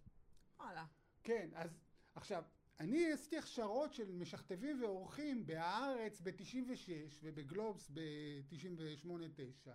וואלה. 0.59 0.87
כן, 1.23 1.50
אז 1.55 1.78
עכשיו, 2.14 2.43
אני 2.81 3.12
עשיתי 3.12 3.38
הכשרות 3.38 3.95
של 3.95 4.12
משכתבים 4.12 4.83
ועורכים 4.83 5.47
בהארץ 5.47 6.21
ב-96 6.21 6.90
ובגלובס 7.23 7.90
ב-98-9. 7.90 9.71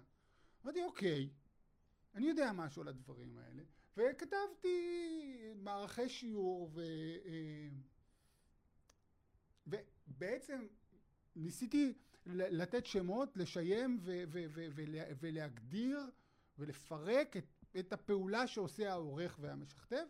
אמרתי, 0.63 0.83
אוקיי, 0.83 1.29
אני 2.15 2.27
יודע 2.27 2.51
משהו 2.51 2.81
על 2.81 2.87
הדברים 2.87 3.37
האלה, 3.37 3.63
וכתבתי 3.97 4.77
מערכי 5.55 6.09
שיעור 6.09 6.69
ו... 6.73 6.81
אה, 7.25 7.69
ובעצם 9.67 10.67
ניסיתי 11.35 11.93
לתת 12.25 12.85
שמות, 12.85 13.37
לשיים 13.37 13.97
ו- 14.01 14.23
ו- 14.27 14.45
ו- 14.49 14.67
ולה- 14.75 15.05
ולהגדיר 15.19 15.99
ולפרק 16.57 17.37
את, 17.37 17.45
את 17.79 17.93
הפעולה 17.93 18.47
שעושה 18.47 18.91
העורך 18.91 19.37
והמשכתב 19.41 20.05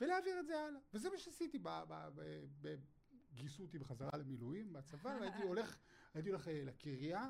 ולהעביר 0.00 0.40
את 0.40 0.46
זה 0.46 0.58
הלאה. 0.60 0.80
וזה 0.94 1.10
מה 1.10 1.18
שעשיתי, 1.18 1.58
ב- 1.58 1.68
ב- 1.88 2.08
ב- 2.14 2.46
ב- 2.60 2.76
גייסו 3.34 3.62
אותי 3.62 3.78
בחזרה 3.78 4.18
למילואים 4.18 4.72
בצבא, 4.72 5.08
והייתי 5.20 5.42
הולך, 5.42 5.76
הייתי 6.14 6.28
הולך 6.28 6.48
אה, 6.48 6.62
לקריה 6.64 7.28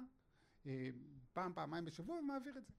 אה, 0.67 0.91
פעם, 1.33 1.53
פעמיים 1.55 1.85
בשבוע 1.85 2.19
ומעביר 2.19 2.59
את 2.59 2.67
זה. 2.67 2.73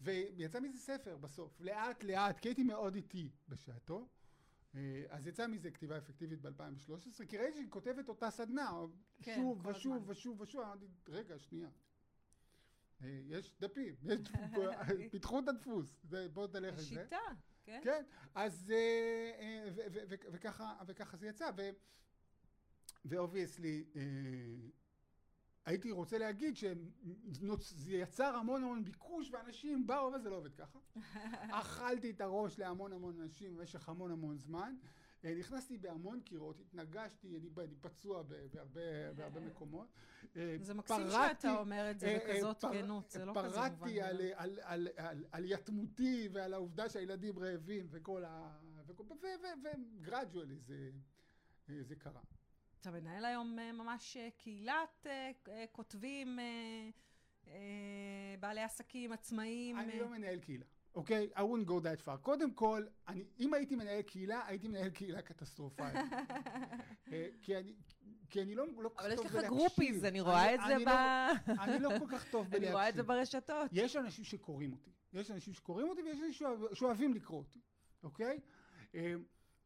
ויצא 0.00 0.60
מזה 0.60 0.78
ספר 0.78 1.16
בסוף, 1.16 1.60
לאט 1.60 2.04
לאט, 2.04 2.40
כי 2.40 2.48
הייתי 2.48 2.62
מאוד 2.62 2.94
איטי 2.94 3.30
בשעתו. 3.48 4.08
אה, 4.76 5.04
אז 5.08 5.26
יצא 5.26 5.46
מזה 5.46 5.70
כתיבה 5.70 5.98
אפקטיבית 5.98 6.40
ב-2013, 6.40 7.26
כי 7.28 7.38
ראיתי 7.38 7.58
שהיא 7.58 7.70
כותבת 7.70 8.08
אותה 8.08 8.30
סדנה, 8.30 8.70
כן, 9.22 9.34
שוב 9.36 9.66
ושוב 9.66 9.96
הזמן. 9.96 10.10
ושוב 10.10 10.40
ושוב, 10.40 10.62
אמרתי, 10.62 10.86
רגע, 11.08 11.38
שנייה. 11.38 11.68
אה, 13.02 13.20
יש 13.26 13.54
דפים, 13.60 13.94
יש 14.02 14.18
פיתחו 15.12 15.38
את 15.38 15.48
הדפוס, 15.48 16.04
בוא 16.32 16.46
תלך 16.46 16.74
את 16.74 16.78
זה. 16.78 16.84
שיטה, 16.84 17.16
כן? 17.64 17.80
כן, 17.84 18.04
אז 18.34 18.72
אה, 18.76 19.70
וככה 20.86 21.16
זה 21.16 21.26
יצא, 21.26 21.50
ו 23.04 23.12
obviously 23.12 23.84
הייתי 25.66 25.90
רוצה 25.90 26.18
להגיד 26.18 26.56
שזה 26.56 27.92
יצר 27.92 28.36
המון 28.36 28.62
המון 28.62 28.84
ביקוש 28.84 29.30
ואנשים 29.30 29.86
באו, 29.86 30.08
אבל 30.08 30.20
זה 30.20 30.30
לא 30.30 30.36
עובד 30.36 30.54
ככה. 30.54 30.78
אכלתי 31.60 32.10
את 32.10 32.20
הראש 32.20 32.58
להמון 32.58 32.92
המון 32.92 33.20
אנשים 33.20 33.56
במשך 33.56 33.88
המון 33.88 34.10
המון 34.10 34.38
זמן. 34.38 34.74
אה, 35.24 35.34
נכנסתי 35.38 35.78
בהמון 35.78 36.20
קירות, 36.20 36.60
התנגשתי, 36.60 37.36
אני 37.36 37.48
אני 37.58 37.74
פצוע 37.80 38.22
בהרבה 38.22 39.12
בהרבה 39.16 39.40
מקומות. 39.40 39.88
אה, 40.36 40.56
זה 40.60 40.74
מקסים 40.74 41.10
שאתה 41.10 41.58
אומר 41.58 41.90
את 41.90 42.00
זה 42.00 42.06
אה, 42.06 42.18
בכזאת 42.28 42.60
פר- 42.60 42.72
כנות, 42.72 43.10
זה 43.10 43.24
לא 43.24 43.32
כזה 43.32 43.48
מובן 43.48 43.76
פרעתי 43.76 44.02
על, 44.02 44.16
מאליו. 44.16 44.34
על, 44.36 44.58
על, 44.62 44.88
על, 44.96 45.24
על 45.32 45.44
יתמותי 45.44 46.28
ועל 46.32 46.54
העובדה 46.54 46.88
שהילדים 46.88 47.38
רעבים 47.38 47.86
וכל 47.90 48.24
ה... 48.24 48.58
וגרדואלי 50.00 50.58
זה, 50.58 50.90
זה 51.82 51.96
קרה. 51.96 52.20
אתה 52.88 52.94
מנהל 52.94 53.24
היום 53.24 53.58
אה, 53.58 53.72
ממש 53.72 54.16
אה, 54.16 54.28
קהילת 54.36 55.06
אה, 55.06 55.64
כותבים, 55.72 56.38
בעלי 58.40 58.60
עסקים, 58.62 59.12
עצמאים. 59.12 59.78
אני 59.78 60.00
לא 60.00 60.08
מנהל 60.08 60.38
קהילה, 60.38 60.64
אוקיי? 60.94 61.28
I 61.34 61.38
wouldn't 61.38 61.68
go 61.68 61.72
that 61.84 62.06
far. 62.06 62.16
קודם 62.22 62.52
כל, 62.52 62.86
אני, 63.08 63.24
אם 63.40 63.54
הייתי 63.54 63.76
מנהל 63.76 64.02
קהילה, 64.02 64.46
הייתי 64.46 64.68
מנהל 64.68 64.90
קהילה 64.90 65.22
קטסטרופלית. 65.22 65.94
כי 67.42 67.56
אני... 67.56 67.74
כי 68.30 68.42
אני 68.42 68.54
לא, 68.54 68.66
לא 68.82 68.88
כל 68.88 68.94
כך 68.94 69.00
אבל 69.04 69.10
יש 69.12 69.16
טוב 69.16 69.26
לך 69.26 69.32
בלהקשיב. 69.32 69.50
גרופיז, 69.58 70.04
אני 70.04 70.20
רואה 70.20 70.54
את 70.54 70.60
זה 70.66 70.76
אני 70.76 70.84
ב... 70.84 70.88
לא- 70.88 71.64
אני 71.64 71.78
לא 71.78 71.90
כל 71.98 72.06
כך 72.08 72.30
טוב 72.30 72.46
בלהקשיב. 72.46 72.62
אני 72.64 72.72
רואה 72.72 72.88
את 72.88 72.94
זה 72.94 73.02
ברשתות. 73.02 73.70
יש 73.72 73.96
אנשים 73.96 74.24
שקוראים 74.24 74.72
אותי. 74.72 74.90
יש 75.12 75.30
אנשים 75.30 75.54
שקוראים 75.54 75.88
אותי 75.88 76.02
ויש 76.02 76.18
אנשים 76.18 76.32
שאוהב- 76.32 76.74
שאוהבים 76.74 77.14
לקרוא 77.14 77.38
אותי, 77.38 77.60
אוקיי? 78.02 78.40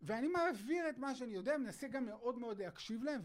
ואני 0.02 0.28
מעביר 0.28 0.88
את 0.88 0.98
מה 0.98 1.14
שאני 1.14 1.34
יודע, 1.34 1.58
מנסה 1.58 1.88
גם 1.88 2.06
מאוד 2.06 2.38
מאוד 2.38 2.58
להקשיב 2.58 3.02
להם 3.02 3.20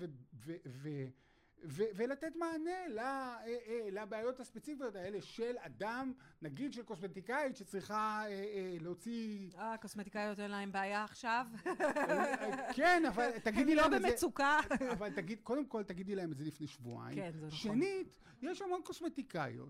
ולתת 1.67 2.35
מענה 2.35 2.87
ל- 2.89 2.99
אה, 2.99 3.45
אה, 3.47 3.89
לבעיות 3.91 4.39
הספציפיות 4.39 4.95
האלה 4.95 5.21
של 5.21 5.55
אדם, 5.59 6.13
נגיד 6.41 6.73
של 6.73 6.83
קוסמטיקאית 6.83 7.55
שצריכה 7.55 8.23
אה, 8.25 8.29
אה, 8.29 8.77
להוציא... 8.81 9.49
אה, 9.57 9.73
הקוסמטיקאיות 9.73 10.39
אין 10.39 10.51
להם 10.51 10.71
בעיה 10.71 11.03
עכשיו. 11.03 11.47
אה, 11.67 12.73
כן, 12.73 13.03
אבל 13.07 13.23
הם 13.33 13.39
תגידי 13.39 13.75
לא 13.75 13.81
להם 13.81 13.93
את 13.93 14.01
זה... 14.01 14.07
במצוקה. 14.09 14.59
אבל 14.91 15.09
תגיד, 15.13 15.39
קודם 15.43 15.65
כל 15.65 15.83
תגידי 15.83 16.15
להם 16.15 16.31
את 16.31 16.37
זה 16.37 16.43
לפני 16.45 16.67
שבועיים. 16.67 17.15
כן, 17.15 17.31
זה 17.39 17.47
נכון. 17.47 17.51
שנית, 17.59 18.07
יש 18.41 18.61
המון 18.61 18.81
קוסמטיקאיות 18.83 19.69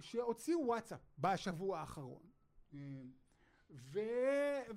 שהוציאו 0.00 0.66
וואטסאפ 0.66 1.00
בשבוע 1.18 1.78
האחרון. 1.80 2.22
אה, 3.72 3.78
ו... 3.78 4.00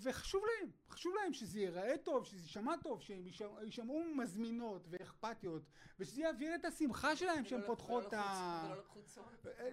וחשוב 0.02 0.44
להם, 0.46 0.72
חשוב 0.90 1.14
להם 1.16 1.34
שזה 1.34 1.60
ייראה 1.60 1.98
טוב, 1.98 2.26
שזה 2.26 2.42
יישמע 2.42 2.76
טוב, 2.84 3.02
שהם 3.02 3.28
יישמע- 3.28 3.64
יישמעו 3.64 4.04
מזמינות 4.16 4.88
ואכפתיות, 4.90 5.64
ושזה 6.00 6.22
יעביר 6.22 6.56
את 6.56 6.66
השמחה 6.66 7.16
שלהם 7.16 7.46
שהן 7.46 7.62
פותחות 7.66 8.08
את 8.08 8.14
ה... 8.14 8.64
ולא 8.68 8.80
לחוצות. 8.80 9.48
אה, 9.60 9.70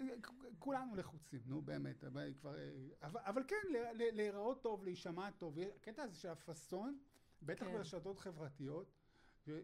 כולנו 0.58 0.96
לחוצים, 0.96 1.40
נו 1.46 1.62
באמת, 1.62 2.04
אבל 2.04 2.32
כבר... 2.40 2.58
אה, 2.58 2.70
אבל, 3.02 3.20
אבל 3.24 3.42
כן, 3.48 3.66
להיראות 3.94 4.62
טוב, 4.62 4.84
להישמע 4.84 5.30
טוב. 5.30 5.58
הקטע 5.76 6.02
הזה 6.02 6.16
של 6.16 6.28
הפאסון, 6.28 6.98
בטח 7.42 7.66
כן. 7.66 7.72
ברשתות 7.72 8.18
חברתיות, 8.18 8.92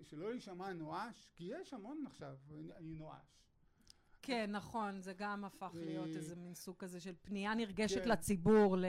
שלא 0.02 0.30
להישמע 0.30 0.72
נואש, 0.72 1.30
כי 1.34 1.44
יש 1.44 1.74
המון 1.74 2.04
עכשיו, 2.06 2.36
אני 2.76 2.94
נואש. 2.94 3.38
כן, 4.22 4.50
נכון, 4.50 5.00
זה 5.00 5.12
גם 5.12 5.44
הפך 5.44 5.70
להיות 5.74 6.08
אה, 6.08 6.16
איזה 6.16 6.36
מין 6.36 6.54
סוג 6.54 6.76
כזה 6.76 7.00
של 7.00 7.14
פנייה 7.22 7.54
נרגשת 7.54 8.02
כן. 8.02 8.08
לציבור, 8.08 8.76
ל- 8.76 8.84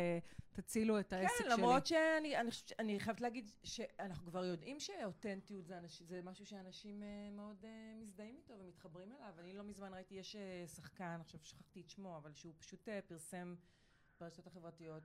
תצילו 0.52 1.00
את 1.00 1.14
העסק 1.14 1.38
כן, 1.38 1.44
שלי. 1.44 1.54
למרות 1.54 1.86
שאני 1.86 2.38
אני 2.38 2.52
חושבת, 2.52 2.80
אני 2.80 3.00
חייבת 3.00 3.22
להגיד 3.22 3.52
שאנחנו 3.64 4.26
כבר 4.26 4.46
יודעים 4.46 4.80
שאותנטיות 4.80 5.66
זה, 5.66 5.78
אנש, 5.78 6.02
זה 6.02 6.22
משהו 6.24 6.46
שאנשים 6.46 7.04
אה, 7.04 7.30
מאוד 7.32 7.66
אה, 7.66 7.96
מזדהים 8.02 8.36
איתו 8.38 8.54
ומתחברים 8.60 9.12
אליו. 9.12 9.34
אני 9.40 9.54
לא 9.54 9.64
מזמן 9.64 9.94
ראיתי, 9.94 10.16
יש 10.16 10.36
שחקן, 10.76 11.18
עכשיו 11.22 11.40
שכחתי 11.44 11.82
את 11.82 11.90
שמו, 11.90 12.18
אבל 12.18 12.34
שהוא 12.34 12.54
פשוט 12.58 12.90
פרסם 13.08 13.56
ברשתות 14.20 14.48
החברתיות 14.48 15.04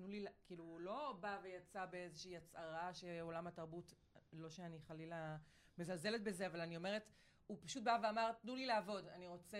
תנו 0.00 0.08
לי, 0.08 0.26
כאילו, 0.46 0.64
הוא 0.64 0.80
לא 0.80 1.16
בא 1.20 1.38
ויצא 1.42 1.86
באיזושהי 1.86 2.36
הצהרה 2.36 2.94
שעולם 2.94 3.46
התרבות, 3.46 3.94
לא 4.32 4.50
שאני 4.50 4.80
חלילה 4.80 5.36
מזלזלת 5.78 6.22
בזה, 6.22 6.46
אבל 6.46 6.60
אני 6.60 6.76
אומרת, 6.76 7.10
הוא 7.50 7.58
פשוט 7.60 7.82
בא 7.82 7.98
ואמר, 8.02 8.32
תנו 8.32 8.56
לי 8.56 8.66
לעבוד, 8.66 9.06
אני 9.08 9.26
רוצה 9.26 9.58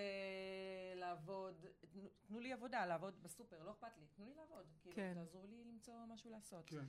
לעבוד, 0.94 1.66
תנו, 1.92 2.08
תנו 2.22 2.40
לי 2.40 2.52
עבודה, 2.52 2.86
לעבוד 2.86 3.22
בסופר, 3.22 3.62
לא 3.62 3.70
אכפת 3.70 3.98
לי, 3.98 4.06
תנו 4.16 4.24
לי 4.24 4.34
לעבוד. 4.34 4.66
כאילו, 4.80 4.96
כן. 4.96 5.14
תעזרו 5.14 5.46
לי 5.46 5.64
למצוא 5.64 5.94
משהו 6.08 6.30
לעשות. 6.30 6.64
כן. 6.66 6.84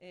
אמ, 0.00 0.06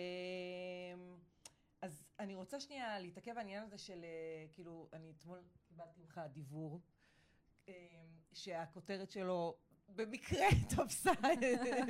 אז 1.82 2.04
אני 2.18 2.34
רוצה 2.34 2.60
שנייה 2.60 2.98
להתעכב 2.98 3.38
העניין 3.38 3.62
הזה 3.62 3.78
של, 3.78 4.04
אה, 4.04 4.46
כאילו, 4.52 4.88
אני 4.92 5.10
אתמול 5.18 5.42
קיבלתי 5.68 6.00
ממך 6.00 6.20
דיבור, 6.32 6.80
אמ, 7.68 7.72
שהכותרת 8.32 9.10
שלו 9.10 9.58
במקרה 9.88 10.46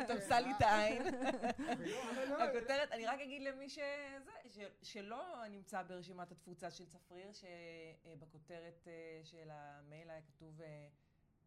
תפסה 0.08 0.40
לי 0.40 0.50
את 0.56 0.62
העין. 0.62 1.02
הכותרת, 2.42 2.92
אני 2.92 3.06
רק 3.06 3.20
אגיד 3.20 3.42
למי 3.42 3.68
שזה, 3.68 4.30
ש- 4.48 4.58
שלא 4.92 5.24
נמצא 5.50 5.82
ברשימת 5.82 6.32
התפוצה 6.32 6.70
של 6.70 6.86
צפריר, 6.86 7.30
שבכותרת 7.32 8.88
אה, 8.88 8.92
של 9.24 9.48
המייל 9.50 10.10
היה 10.10 10.20
כתוב 10.22 10.60
אה, 10.62 10.86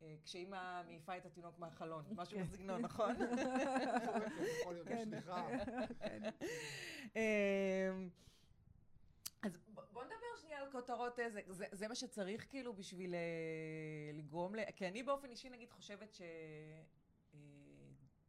אה, 0.01 0.15
כשאימא 0.24 0.82
מעיפה 0.88 1.18
את 1.18 1.25
התינוק 1.25 1.60
מהחלון, 1.60 2.06
משהו 2.18 2.38
כן. 2.38 2.44
בסגנון, 2.44 2.82
נכון? 2.82 3.15
יכול 4.62 4.74
להיות, 4.74 4.88
כן. 4.88 5.10
סליחה. 5.10 5.48
אמ, 7.15 8.10
אז 9.41 9.51
ב- 9.74 9.79
בוא 9.94 10.03
נדבר 10.03 10.15
שנייה 10.41 10.59
על 10.59 10.59
כותרות 10.72 11.20
איזה, 11.20 11.42
זה, 11.48 11.66
זה 11.72 11.88
מה 11.88 11.96
שצריך 11.96 12.46
כאילו 12.50 12.74
בשביל 12.74 13.16
אה, 13.16 13.20
לגרום 14.14 14.56
ל... 14.56 14.60
כי 14.76 14.88
אני 14.88 15.04
באופן 15.04 15.30
אישי 15.30 15.50
נגיד 15.50 15.70
חושבת 15.70 16.18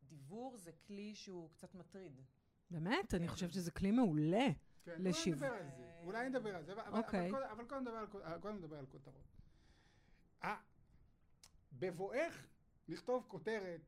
שדיבור 0.03 0.57
זה 0.57 0.73
כלי 0.87 1.15
שהוא 1.15 1.51
קצת 1.51 1.75
מטריד. 1.75 2.21
באמת? 2.71 3.15
אני 3.15 3.29
חושבת 3.29 3.53
שזה 3.53 3.71
כלי 3.71 3.91
מעולה. 3.91 4.47
כן, 4.83 4.97
לשיווק. 5.03 5.43
אולי 5.43 5.59
נדבר 5.59 5.67
על 5.67 5.71
זה, 5.77 6.01
אולי 6.05 6.29
נדבר 6.29 6.57
על 6.57 6.65
זה, 6.65 6.73
אבל- 6.73 6.83
אבל- 6.83 6.99
אוקיי. 6.99 7.31
אבל 7.31 7.39
קודם- 7.39 7.49
אבל 7.51 7.65
קודם 8.41 8.57
נדבר 8.57 8.77
על 8.79 8.85
אה, 8.85 8.91
כותרות. 8.91 9.25
אה, 10.45 10.57
בבואך 11.73 12.47
לכתוב 12.89 13.25
כותרת, 13.29 13.81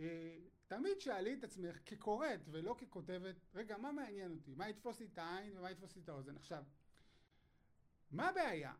אה, 0.00 0.36
תמיד 0.66 1.00
שאלי 1.00 1.34
את 1.34 1.44
עצמך 1.44 1.78
כקוראת 1.86 2.40
ולא 2.50 2.74
ככותבת, 2.78 3.34
רגע, 3.54 3.76
מה 3.78 3.92
מעניין 3.92 4.32
אותי? 4.32 4.54
מה 4.54 4.68
יתפוס 4.68 5.00
לי 5.00 5.06
את 5.12 5.18
העין 5.18 5.58
ומה 5.58 5.70
יתפוס 5.70 5.96
לי 5.96 6.02
את 6.02 6.08
האוזן? 6.08 6.36
עכשיו, 6.36 6.64
מה 8.10 8.28
הבעיה 8.28 8.72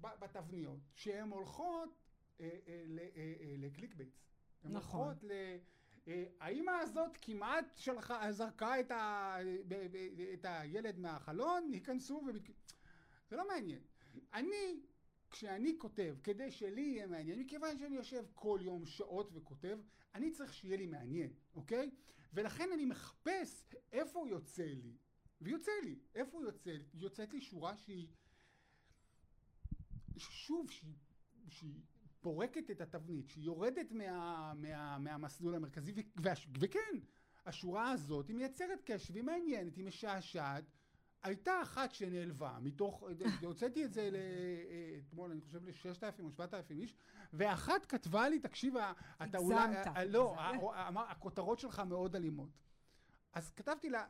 בתבניות? 0.00 0.80
שהן 0.94 1.30
הולכות 1.30 2.02
אה, 2.40 2.48
אה, 2.68 3.08
אה, 3.16 3.54
ל 3.58 3.94
clickbaits. 3.94 4.28
הן 4.64 4.72
נכון. 4.72 5.00
הולכות 5.00 5.24
ל... 5.24 5.32
האימא 6.40 6.70
הזאת 6.70 7.18
כמעט 7.20 7.64
שלחה, 7.76 8.32
זרקה 8.32 8.80
את, 8.80 8.90
ה, 8.90 9.36
את 10.34 10.44
הילד 10.48 10.98
מהחלון, 10.98 11.74
ייכנסו 11.74 12.22
ומת... 12.28 12.42
זה 13.30 13.36
לא 13.36 13.48
מעניין. 13.48 13.80
אני, 14.34 14.80
כשאני 15.30 15.78
כותב, 15.78 16.16
כדי 16.22 16.50
שלי 16.50 16.80
יהיה 16.80 17.06
מעניין, 17.06 17.38
מכיוון 17.38 17.78
שאני 17.78 17.96
יושב 17.96 18.24
כל 18.34 18.58
יום 18.62 18.86
שעות 18.86 19.30
וכותב, 19.32 19.78
אני 20.14 20.30
צריך 20.30 20.54
שיהיה 20.54 20.76
לי 20.76 20.86
מעניין, 20.86 21.30
אוקיי? 21.54 21.90
ולכן 22.32 22.68
אני 22.74 22.84
מחפש 22.84 23.64
איפה 23.92 24.24
יוצא 24.28 24.64
לי, 24.64 24.96
ויוצא 25.42 25.72
לי, 25.84 25.98
איפה 26.14 26.42
יוצא? 26.42 26.76
יוצאת 26.94 27.32
לי 27.32 27.40
שורה 27.40 27.76
שהיא, 27.76 28.08
שוב, 30.16 30.70
שהיא, 30.70 30.94
שהיא 31.48 31.80
פורקת 32.20 32.70
את 32.70 32.80
התבנית, 32.80 33.28
שהיא 33.28 33.44
יורדת 33.44 33.92
מה, 33.92 34.52
מה, 34.56 34.98
מהמסלול 34.98 35.54
המרכזי, 35.54 35.92
ו, 35.92 36.00
והש, 36.22 36.48
וכן, 36.60 36.98
השורה 37.46 37.90
הזאת 37.90 38.28
היא 38.28 38.36
מייצרת 38.36 38.80
קשב, 38.84 39.14
היא 39.14 39.22
מעניינת, 39.22 39.76
היא 39.76 39.84
משעשעת. 39.84 40.64
הייתה 41.22 41.62
אחת 41.62 41.94
שנעלבה, 41.94 42.58
מתוך, 42.62 43.04
הוצאתי 43.42 43.84
את 43.84 43.92
זה 43.92 44.10
אתמול, 45.08 45.30
אני 45.30 45.40
חושב 45.40 45.64
ל-6,000 45.64 46.22
או 46.22 46.30
7,000 46.30 46.78
איש, 46.78 46.94
ואחת 47.32 47.86
כתבה 47.86 48.28
לי, 48.28 48.38
תקשיב, 48.38 48.74
אתה 49.22 49.38
אולי... 49.38 49.58
הגזמת. 49.58 49.96
לא, 50.08 50.36
הכותרות 51.10 51.58
שלך 51.58 51.78
מאוד 51.80 52.16
אלימות. 52.16 52.50
אז 53.32 53.50
כתבתי 53.50 53.90
לה, 53.90 54.06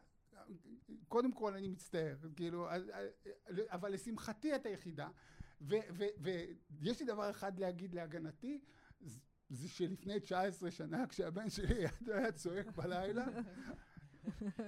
קודם 1.09 1.33
כל 1.33 1.55
אני 1.55 1.69
מצטער, 1.69 2.17
כאילו, 2.37 2.71
אז- 2.71 2.91
אבל 3.71 3.93
לשמחתי 3.93 4.55
את 4.55 4.67
היחידה, 4.67 5.09
ויש 5.61 7.01
לי 7.01 7.07
דבר 7.07 7.31
אחד 7.31 7.59
להגיד 7.59 7.95
להגנתי, 7.95 8.61
זה 9.49 9.69
שלפני 9.69 10.21
19 10.21 10.71
שנה, 10.71 11.07
כשהבן 11.07 11.51
שלי 11.51 11.85
היה 12.07 12.33
צועק 12.33 12.67
בלילה, 12.77 13.25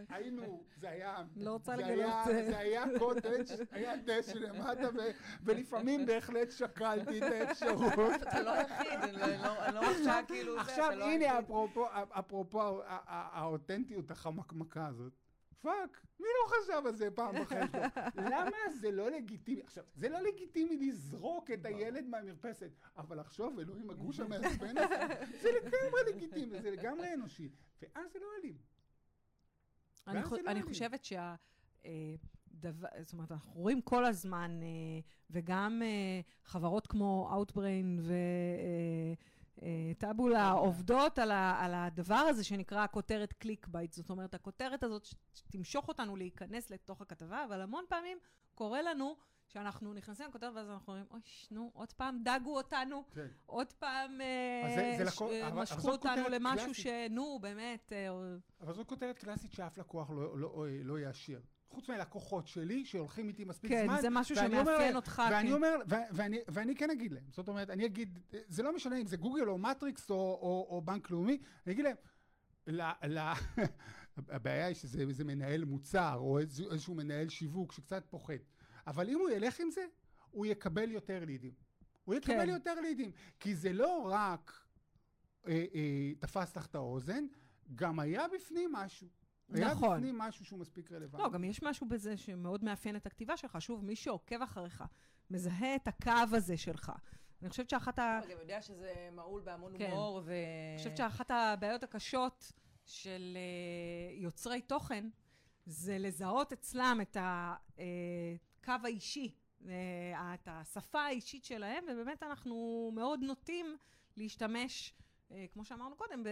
היינו, 0.09 0.65
זה 0.77 0.89
היה, 0.91 1.25
לא 1.37 1.53
רוצה 1.53 1.77
לגלות, 1.77 2.05
אה. 2.07 2.25
זה 2.47 2.59
היה 2.59 2.85
קוטג', 2.99 3.45
היה 3.71 3.97
דשא 3.97 4.39
למטה, 4.39 4.89
ו- 4.95 5.11
ולפעמים 5.45 6.07
בהחלט 6.07 6.51
שקלתי 6.51 7.19
את 7.19 7.33
האפשרות. 7.33 7.93
אתה 8.23 8.43
לא 8.43 8.51
היחיד, 8.53 8.99
אני 9.03 9.13
לא- 9.13 9.27
לא- 9.27 9.69
לא 9.71 9.81
מרשה 9.83 10.21
כאילו 10.29 10.59
עכשיו 10.61 10.91
לא 10.97 11.05
הנה. 11.11 11.39
אפרופו, 12.11 12.81
האותנטיות 13.07 14.11
החמקמקה 14.11 14.87
הזאת. 14.87 15.13
fuck, 15.65 16.07
מי 16.21 16.27
לא 16.27 16.49
חשב 16.57 16.87
על 16.87 16.95
זה 16.97 17.11
פעם 17.11 17.35
בחיים 17.43 17.67
שלו? 17.73 17.83
למה 18.31 18.57
זה 18.81 18.91
לא 18.91 19.11
לגיטימי? 19.11 19.63
עכשיו, 19.63 19.85
זה 19.95 20.09
לא 20.09 20.21
לגיטימי 20.21 20.77
לזרוק 20.77 21.51
את 21.51 21.65
הילד 21.67 22.05
מהמרפסת, 22.07 22.71
אבל 22.97 23.21
לחשוב, 23.21 23.59
אלוהים, 23.59 23.91
הגוש 23.91 24.21
המעצבן 24.21 24.79
הזה, 24.79 25.25
זה 25.41 25.49
לגמרי 25.53 26.01
לגיטימי, 26.13 26.61
זה 26.61 26.71
לגמרי 26.71 27.15
אנושי. 27.15 27.49
ואז 27.83 28.13
זה 28.13 28.19
לא 28.19 28.27
אלים. 28.41 28.57
אני, 30.07 30.23
חו- 30.23 30.37
לא 30.37 30.41
אני 30.51 30.61
אני. 30.61 30.63
חושבת 30.63 31.05
שה... 31.05 31.35
אה, 31.85 31.91
דבר, 32.49 32.89
זאת 33.03 33.13
אומרת, 33.13 33.33
אנחנו 33.33 33.53
רואים 33.55 33.83
כל 33.83 34.05
הזמן, 34.05 34.61
אה, 34.63 34.67
וגם 35.31 35.83
אה, 35.85 36.21
חברות 36.45 36.87
כמו 36.87 37.31
Outbrain 37.33 38.01
וטאבולה 39.95 40.51
עובדות 40.51 41.19
על, 41.19 41.31
ה, 41.31 41.57
על 41.65 41.75
הדבר 41.75 42.15
הזה 42.15 42.45
שנקרא 42.45 42.87
כותרת 42.91 43.33
clickbait. 43.33 43.93
זאת 43.93 44.11
אומרת, 44.11 44.35
הכותרת 44.35 44.83
הזאת 44.83 45.07
שתמשוך 45.35 45.89
אותנו 45.89 46.17
להיכנס 46.17 46.71
לתוך 46.71 47.01
הכתבה, 47.01 47.45
אבל 47.45 47.61
המון 47.61 47.85
פעמים 47.89 48.19
קורה 48.55 48.83
לנו 48.83 49.17
שאנחנו 49.49 49.95
נכנסים 49.95 50.27
לכותרת 50.29 50.53
ואז 50.55 50.71
אנחנו 50.71 50.93
אומרים, 50.93 51.07
אוי, 51.11 51.21
נו, 51.51 51.71
עוד 51.75 51.93
פעם 51.93 52.19
דגו 52.23 52.57
אותנו, 52.57 53.05
כן. 53.15 53.27
עוד 53.47 53.73
פעם 53.73 54.21
אז 54.65 54.75
זה- 54.75 54.95
זה 54.99 55.05
אה, 55.05 55.11
ש- 55.11 55.15
לקו- 55.15 55.31
אה, 55.31 55.55
משכו 55.55 55.91
אותנו 55.91 56.29
למשהו 56.29 56.65
קלאסית. 56.67 56.85
שנו, 57.09 57.39
באמת, 57.41 57.93
אה, 57.93 58.09
אבל 58.61 58.73
זו 58.75 58.87
כותרת 58.87 59.19
קלאסית 59.19 59.53
שאף 59.53 59.79
לקוח 59.79 60.11
לא, 60.11 60.39
לא, 60.39 60.51
לא 60.83 60.99
יאשר. 60.99 61.41
חוץ 61.75 61.89
מהלקוחות 61.89 62.47
שלי, 62.47 62.85
שהולכים 62.85 63.29
איתי 63.29 63.45
מספיק 63.45 63.71
כן, 63.71 63.87
זמן. 63.87 63.99
זה 64.01 64.11
משהו 64.11 64.37
אומר 64.37 64.49
שמאפיין 64.49 64.81
להם- 64.81 64.97
אותך. 64.97 65.23
ואני 65.31 65.49
כן. 65.49 65.55
אומר, 65.55 65.77
ו- 65.91 65.95
ואני, 66.13 66.39
ואני 66.49 66.77
כן 66.77 66.91
אגיד 66.91 67.13
להם, 67.13 67.25
זאת 67.31 67.49
אומרת, 67.49 67.71
אני 67.71 67.87
אגיד, 67.87 68.19
זה 68.49 68.63
לא 68.63 68.75
משנה 68.75 68.97
אם 69.01 69.07
זה 69.07 69.17
גוגל 69.17 69.49
או 69.49 69.59
מטריקס 69.59 70.11
או, 70.11 70.17
או, 70.17 70.67
או 70.71 70.83
בנק 70.83 71.11
לאומי, 71.11 71.39
אני 71.67 71.73
אגיד 71.75 71.85
להם, 71.85 71.97
ל, 72.67 72.83
ל, 73.09 73.19
הבעיה 74.17 74.67
היא 74.67 74.75
שזה 74.75 75.01
איזה 75.01 75.25
מנהל 75.25 75.65
מוצר 75.65 76.15
או 76.17 76.39
איזשהו, 76.39 76.71
איזשהו 76.73 76.95
מנהל 76.95 77.29
שיווק 77.29 77.73
שקצת 77.73 78.05
פוחד, 78.11 78.35
אבל 78.87 79.09
אם 79.09 79.19
הוא 79.19 79.31
ילך 79.31 79.61
עם 79.61 79.71
זה, 79.71 79.85
הוא 80.31 80.47
יקבל 80.47 80.91
יותר 80.91 81.25
לידים. 81.25 81.53
הוא 82.05 82.15
יקבל 82.15 82.47
כן. 82.47 82.49
יותר 82.49 82.81
לידים, 82.81 83.11
כי 83.41 83.55
זה 83.55 83.73
לא 83.73 84.09
רק 84.13 84.53
אה, 85.47 85.65
אה, 85.75 86.13
תפס 86.19 86.57
לך 86.57 86.67
את 86.67 86.75
האוזן, 86.75 87.25
גם 87.75 88.01
היה 88.01 88.23
בפנים 88.35 88.73
משהו. 88.73 89.09
היה 89.55 89.71
נכון. 89.73 89.97
בפנים 89.97 90.19
משהו 90.19 90.45
שהוא 90.45 90.59
מספיק 90.59 90.93
רלוונטי. 90.93 91.23
לא, 91.23 91.31
גם 91.31 91.45
יש 91.45 91.63
משהו 91.63 91.89
בזה 91.89 92.17
שמאוד 92.17 92.65
מאפיין 92.65 92.97
את 92.97 93.07
הכתיבה 93.07 93.37
שלך. 93.37 93.57
שוב, 93.61 93.85
מי 93.85 93.97
שעוקב 93.97 94.43
אחריך, 94.43 94.85
מזהה 95.31 95.77
את 95.77 95.89
הקו 95.89 96.37
הזה 96.37 96.57
שלך. 96.57 96.93
אני 97.43 97.51
חושבת 97.51 97.71
שאחת 97.71 97.99
ה... 97.99 98.19
אתה 98.19 98.29
גם 98.29 98.39
יודע 98.41 98.63
שזה 98.63 99.09
מהול 99.13 99.43
בהמון 99.43 99.79
כן. 99.79 99.91
הומור, 99.91 100.23
ו... 100.25 100.33
אני 100.71 100.79
חושבת 100.79 100.97
שאחת 100.97 101.31
הבעיות 101.31 101.83
הקשות 101.83 102.53
של 102.87 103.37
אה, 103.37 104.15
יוצרי 104.15 104.61
תוכן, 104.61 105.09
זה 105.67 105.99
לזהות 105.99 106.53
אצלם 106.53 106.99
את 107.03 107.17
הקו 107.21 108.73
האישי, 108.85 109.35
אה, 109.69 110.35
את 110.35 110.49
השפה 110.51 111.01
האישית 111.01 111.45
שלהם, 111.45 111.85
ובאמת 111.89 112.23
אנחנו 112.23 112.91
מאוד 112.95 113.21
נוטים 113.21 113.77
להשתמש, 114.17 114.95
אה, 115.31 115.45
כמו 115.53 115.65
שאמרנו 115.65 115.97
קודם, 115.97 116.23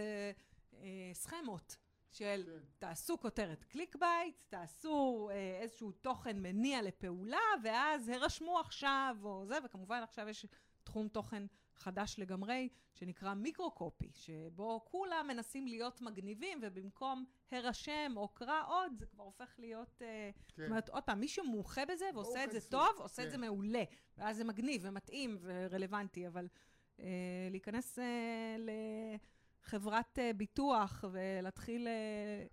בסכמות. 0.73 1.77
של 2.13 2.43
כן. 2.45 2.65
תעשו 2.79 3.17
כותרת 3.17 3.63
clickbait, 3.63 4.43
תעשו 4.49 5.29
אה, 5.31 5.59
איזשהו 5.61 5.91
תוכן 5.91 6.39
מניע 6.39 6.81
לפעולה, 6.81 7.37
ואז 7.63 8.09
הרשמו 8.09 8.59
עכשיו, 8.59 9.17
או 9.23 9.45
זה, 9.45 9.57
וכמובן 9.65 10.03
עכשיו 10.03 10.29
יש 10.29 10.45
תחום 10.83 11.07
תוכן 11.07 11.43
חדש 11.75 12.15
לגמרי, 12.19 12.69
שנקרא 12.93 13.33
מיקרו-קופי, 13.33 14.11
שבו 14.13 14.85
כולם 14.85 15.25
מנסים 15.27 15.67
להיות 15.67 16.01
מגניבים, 16.01 16.59
ובמקום 16.61 17.25
הרשם 17.51 18.13
או 18.15 18.27
קרא 18.27 18.61
עוד, 18.67 18.93
זה 18.97 19.05
כבר 19.05 19.23
הופך 19.23 19.55
להיות... 19.57 20.01
אה, 20.01 20.31
כן. 20.33 20.61
זאת 20.61 20.69
אומרת, 20.69 20.89
עוד 20.89 21.03
פעם, 21.03 21.19
מי 21.19 21.27
שמומחה 21.27 21.85
בזה 21.85 22.05
ועושה 22.13 22.43
את 22.43 22.51
זה 22.51 22.59
כנסו, 22.59 22.69
טוב, 22.69 22.95
עושה 22.97 23.23
את 23.23 23.31
זה 23.31 23.37
כן. 23.37 23.41
מעולה. 23.41 23.83
ואז 24.17 24.37
זה 24.37 24.43
מגניב 24.43 24.81
ומתאים 24.85 25.37
ורלוונטי, 25.41 26.27
אבל 26.27 26.47
אה, 26.99 27.47
להיכנס 27.51 27.99
אה, 27.99 28.55
חברת 29.63 30.19
אה, 30.19 30.31
ביטוח 30.33 31.03
ולהתחיל 31.11 31.87
אה? 31.87 32.45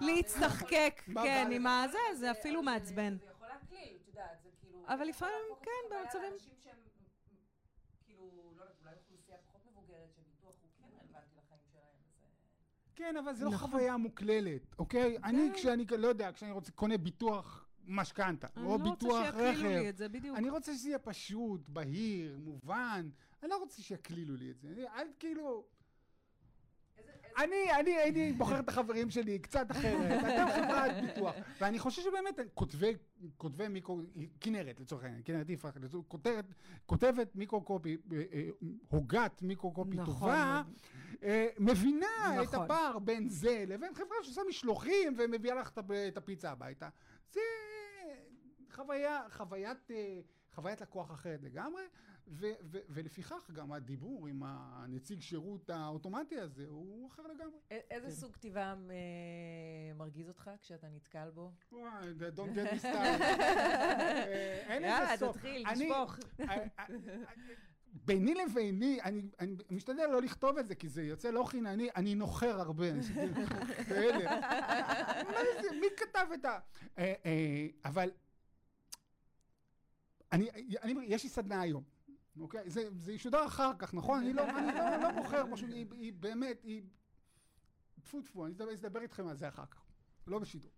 להצטחקק, 0.00 1.02
כן, 1.22 1.48
עם? 1.52 1.66
הזה, 1.66 1.98
זה 2.18 2.30
אפילו 2.30 2.62
מעצבן. 2.62 3.16
זה 3.18 3.26
יכול 3.36 3.46
להקליל, 3.48 3.96
את 4.02 4.08
יודעת, 4.08 4.38
זה 4.42 4.48
כאילו... 4.60 4.84
אבל 4.86 5.04
לפעמים, 5.04 5.34
כן, 5.62 5.70
במצבים- 5.90 6.22
לאנשים 6.30 6.52
שהם, 6.64 6.76
כאילו, 8.04 8.24
לא 8.56 8.62
יודעת, 8.62 8.76
אולי 8.82 8.94
אוכלוסייה 9.04 9.38
פחות 9.48 9.60
מבוגרת, 9.72 10.08
שביטוח 10.16 10.54
הוא 10.62 10.70
כן 10.78 10.84
רלוונטי 10.96 11.36
לחיים 11.36 11.60
שלהם, 11.72 11.84
אז... 12.22 12.94
כן, 12.96 13.16
אבל 13.16 13.34
זה 13.34 13.44
לא 13.44 13.50
נכון. 13.50 13.70
חוויה 13.70 13.96
מוקללת, 13.96 14.74
אוקיי? 14.78 15.16
אני, 15.24 15.50
כשאני, 15.54 15.84
לא 15.98 16.06
יודע, 16.08 16.32
כשאני 16.32 16.52
רוצה, 16.52 16.72
קונה 16.72 16.98
ביטוח 16.98 17.68
משכנתה, 17.84 18.46
אני 18.56 18.66
או 18.66 18.78
לא 18.78 18.84
ביטוח 18.90 19.10
רוצה 19.10 19.24
שיקלילו 19.32 19.68
לי 19.68 19.76
רכב, 19.78 19.86
את 19.88 19.96
זה, 19.96 20.08
בדיוק. 20.08 20.36
אני 20.38 20.50
רוצה 20.50 20.74
שזה 20.74 20.88
יהיה 20.88 20.98
פשוט, 20.98 21.68
בהיר, 21.68 22.38
מובן. 22.38 23.08
אני 23.42 23.50
לא 23.50 23.56
רוצה 23.56 23.82
שיקלילו 23.82 24.36
לי 24.36 24.50
את 24.50 24.60
זה. 24.60 24.68
אני- 24.68 24.86
אל 24.88 25.06
כאילו... 25.18 25.64
אני, 27.38 27.72
אני 27.80 27.90
הייתי 27.90 28.32
בוחר 28.32 28.60
את 28.60 28.68
החברים 28.68 29.10
שלי 29.10 29.38
קצת 29.38 29.70
אחרת, 29.70 30.20
אתם 30.24 30.46
חברת 30.56 31.04
ביטוח. 31.04 31.34
ואני 31.60 31.78
חושב 31.78 32.02
שבאמת, 32.02 32.40
כותבי, 32.54 32.94
כותבי 33.36 33.68
מיקרו, 33.68 34.00
כנרת 34.40 34.80
לצורך 34.80 35.04
העניין, 35.04 35.22
כנרת 35.24 35.50
יפרח, 35.50 35.74
כותבת, 36.08 36.44
כותבת 36.86 37.36
מיקרו-קופי, 37.36 37.96
אה, 38.12 38.22
אה, 38.32 38.48
הוגת 38.88 39.42
מיקרו-קופי 39.42 39.96
נכון 39.96 40.14
טובה, 40.14 40.62
מאוד. 40.64 40.74
אה, 41.22 41.46
מבינה 41.58 42.06
את 42.42 42.48
נכון. 42.48 42.64
הפער 42.64 42.98
בין 42.98 43.28
זה 43.28 43.64
לבין 43.66 43.94
חברה 43.94 44.16
שעושה 44.22 44.40
משלוחים 44.48 45.14
ומביאה 45.18 45.54
לך 45.54 45.68
את 45.70 45.78
הפ- 45.78 45.90
את 46.08 46.16
הפיצה 46.16 46.50
הביתה. 46.50 46.88
זה 47.32 47.40
חוויה, 48.72 49.20
חוויית, 49.30 49.90
חוויית 50.54 50.80
לקוח 50.80 51.10
אחרת 51.12 51.40
לגמרי, 51.42 51.82
ו, 52.28 52.46
ו, 52.62 52.78
ולפיכך 52.88 53.50
גם 53.52 53.72
הדיבור 53.72 54.26
עם 54.26 54.42
הנציג 54.46 55.20
שירות 55.20 55.70
האוטומטי 55.70 56.38
הזה 56.38 56.64
הוא 56.68 57.08
אחר 57.08 57.22
לגמרי. 57.22 57.56
א- 57.72 57.74
איזה 57.90 58.06
כן. 58.06 58.12
סוג 58.12 58.32
כתיבה 58.32 58.74
אה, 58.90 58.94
מרגיז 59.94 60.28
אותך 60.28 60.50
כשאתה 60.62 60.88
נתקל 60.88 61.30
בו? 61.34 61.50
וואי, 61.72 61.90
don't 62.36 62.56
get 62.56 62.72
me 62.74 62.80
started. 62.82 63.22
אה, 63.22 64.62
אין 64.68 64.82
לזה 64.82 64.90
יאללה, 64.92 65.16
סוף. 65.16 65.36
תתחיל, 65.36 65.66
אני- 65.66 65.84
תשפוך. 65.90 66.16
אה, 66.40 66.64
אה, 66.78 66.84
ביני 68.04 68.34
לביני, 68.34 68.98
אני, 69.02 69.22
אני 69.40 69.56
משתדל 69.70 70.06
לא 70.06 70.22
לכתוב 70.22 70.58
את 70.58 70.66
זה, 70.68 70.74
כי 70.74 70.88
זה 70.88 71.02
יוצא 71.02 71.30
לא 71.30 71.44
חינני, 71.44 71.88
אני 71.96 72.14
נוחר 72.14 72.60
הרבה. 72.60 72.92
מה 75.32 75.40
זה, 75.62 75.68
מי 75.80 75.86
כתב 75.96 76.26
את 76.34 76.44
ה... 76.44 76.58
אבל... 77.84 78.10
אני, 80.32 80.48
אני, 80.82 80.94
יש 81.06 81.24
לי 81.24 81.30
סדנה 81.30 81.60
היום, 81.60 81.82
אוקיי? 82.40 82.70
זה, 82.70 82.88
זה 82.96 83.12
ישודר 83.12 83.46
אחר 83.46 83.70
כך, 83.78 83.94
נכון? 83.94 84.20
אני 84.20 84.32
לא, 84.32 84.50
אני 84.58 84.66
לא, 84.66 84.96
לא 84.96 85.22
בוחר, 85.22 85.44
פשוט, 85.52 85.70
היא, 85.70 85.86
היא 85.92 86.12
באמת, 86.12 86.62
היא... 86.62 86.82
טפו 88.02 88.22
טפו, 88.22 88.46
אני 88.46 88.54
אדבר 88.74 89.00
איתכם 89.00 89.28
על 89.28 89.36
זה 89.36 89.48
אחר 89.48 89.66
כך, 89.66 89.84
לא 90.26 90.38
בשידור. 90.38 90.70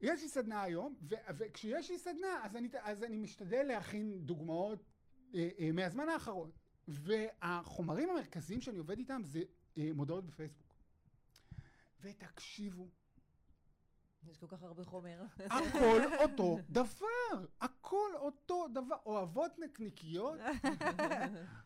יש 0.00 0.22
לי 0.22 0.28
סדנה 0.28 0.62
היום, 0.62 0.94
ו- 1.02 1.14
וכשיש 1.38 1.90
לי 1.90 1.98
סדנה, 1.98 2.44
אז 2.44 2.56
אני, 2.56 2.68
אז 2.82 3.02
אני 3.02 3.16
משתדל 3.16 3.62
להכין 3.62 4.26
דוגמאות 4.26 4.84
אה, 5.34 5.48
אה, 5.58 5.72
מהזמן 5.72 6.08
האחרון. 6.08 6.50
והחומרים 6.88 8.10
המרכזיים 8.10 8.60
שאני 8.60 8.78
עובד 8.78 8.98
איתם 8.98 9.22
זה 9.24 9.42
אה, 9.78 9.90
מודעות 9.94 10.26
בפייסבוק. 10.26 10.74
ותקשיבו, 12.00 12.88
יש 14.30 14.38
כל 14.38 14.46
כך 14.46 14.62
הרבה 14.62 14.84
חומר. 14.84 15.22
הכל 15.50 16.00
אותו 16.22 16.58
דבר, 16.68 17.46
הכל 17.60 18.10
אותו 18.14 18.68
דבר. 18.68 18.96
אוהבות 19.06 19.58
נקניקיות, 19.58 20.38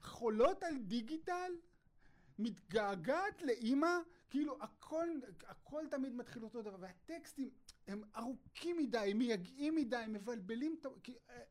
חולות 0.02 0.62
על 0.62 0.78
דיגיטל, 0.78 1.52
מתגעגעת 2.38 3.42
לאימא, 3.42 3.98
כאילו 4.30 4.56
הכל, 4.60 5.08
הכל 5.46 5.84
תמיד 5.90 6.14
מתחיל 6.14 6.44
אותו 6.44 6.62
דבר, 6.62 6.76
והטקסטים 6.80 7.50
הם 7.88 8.02
ארוכים 8.16 8.76
מדי, 8.76 8.98
הם 8.98 9.18
מייגעים 9.18 9.74
מדי, 9.74 9.96
הם 9.96 10.12
מבלבלים 10.12 10.76
את 10.80 10.86
אה, 11.30 11.42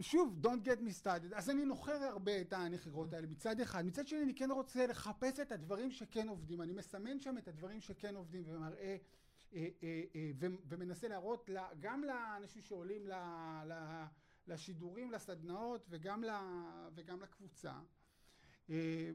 שוב, 0.00 0.40
don't 0.42 0.66
get 0.66 0.80
me 0.80 1.04
started. 1.04 1.34
אז 1.34 1.50
אני 1.50 1.64
נוחר 1.64 2.02
הרבה 2.04 2.40
את 2.40 2.52
הנחירות 2.52 3.12
האלה 3.12 3.26
מצד 3.26 3.60
אחד. 3.60 3.86
מצד 3.86 4.08
שני, 4.08 4.22
אני 4.22 4.34
כן 4.34 4.50
רוצה 4.50 4.86
לחפש 4.86 5.40
את 5.40 5.52
הדברים 5.52 5.90
שכן 5.90 6.28
עובדים. 6.28 6.62
אני 6.62 6.72
מסמן 6.72 7.20
שם 7.20 7.38
את 7.38 7.48
הדברים 7.48 7.80
שכן 7.80 8.16
עובדים 8.16 8.44
ומראה, 8.46 8.78
אה, 8.78 8.82
אה, 8.82 8.92
אה, 8.92 8.96
ומנסה 10.68 11.08
להראות 11.08 11.48
לה, 11.48 11.68
גם 11.80 12.04
לאנשים 12.04 12.62
שעולים 12.62 13.08
לשידורים, 14.46 15.10
לסדנאות, 15.10 15.86
וגם, 15.90 16.24
וגם 16.94 17.20
לקבוצה. 17.20 17.72
אה, 18.70 19.10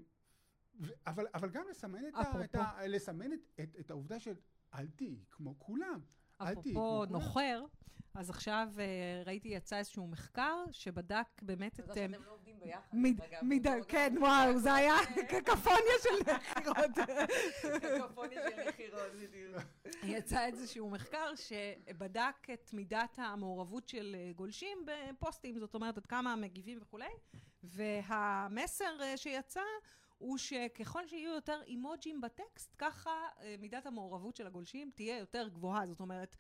אבל, 1.07 1.27
אבל 1.33 1.49
גם 1.49 1.65
לסמן 1.69 2.07
את, 2.07 2.13
ה, 2.15 2.21
את, 2.21 2.27
אפרופו. 2.27 2.57
ה, 2.57 2.87
לסמן 2.87 3.33
את, 3.33 3.39
את, 3.63 3.75
את 3.79 3.91
העובדה 3.91 4.19
של 4.19 4.35
אל 4.73 4.87
תהיי 4.87 5.23
כמו 5.31 5.59
כולם. 5.59 5.99
אפרופו. 6.39 7.05
נוחר, 7.09 7.63
אז 8.17 8.29
עכשיו 8.29 8.67
אה, 8.79 9.23
ראיתי 9.25 9.47
יצא 9.47 9.77
איזשהו 9.77 10.07
מחקר 10.07 10.63
שבדק 10.71 11.27
באמת 11.41 11.79
את... 11.79 11.89
מזל 11.89 11.99
אה, 12.01 12.07
שאתם 12.07 12.23
לא 12.23 12.31
עובדים 12.31 12.59
ביחד. 12.59 12.97
כן, 13.87 14.15
וואו, 14.19 14.59
זה 14.59 14.73
היה 14.73 14.95
קקפוניה 15.29 15.93
של 16.03 16.31
נחירות. 16.31 17.09
קקופוניה 17.99 18.41
של 18.49 18.69
נחירות, 18.69 19.11
בדיוק. 19.21 19.63
יצא 20.03 20.45
איזשהו 20.45 20.89
מחקר 20.89 21.35
שבדק 21.35 22.47
את 22.53 22.73
מידת 22.73 23.19
המעורבות 23.19 23.89
של 23.89 24.15
אה, 24.19 24.31
גולשים 24.35 24.85
בפוסטים, 24.85 25.59
זאת 25.59 25.75
אומרת, 25.75 25.97
עד 25.97 26.05
כמה 26.05 26.35
מגיבים 26.35 26.79
וכולי, 26.81 27.13
והמסר 27.63 29.15
שיצא 29.15 29.61
הוא 30.17 30.37
שככל 30.37 31.07
שיהיו 31.07 31.31
יותר 31.31 31.61
אימוג'ים 31.67 32.21
בטקסט, 32.21 32.75
ככה 32.77 33.09
אה, 33.41 33.55
מידת 33.59 33.85
המעורבות 33.85 34.35
של 34.35 34.47
הגולשים 34.47 34.91
תהיה 34.95 35.17
יותר 35.19 35.47
גבוהה. 35.47 35.87
זאת 35.87 35.99
אומרת, 35.99 36.35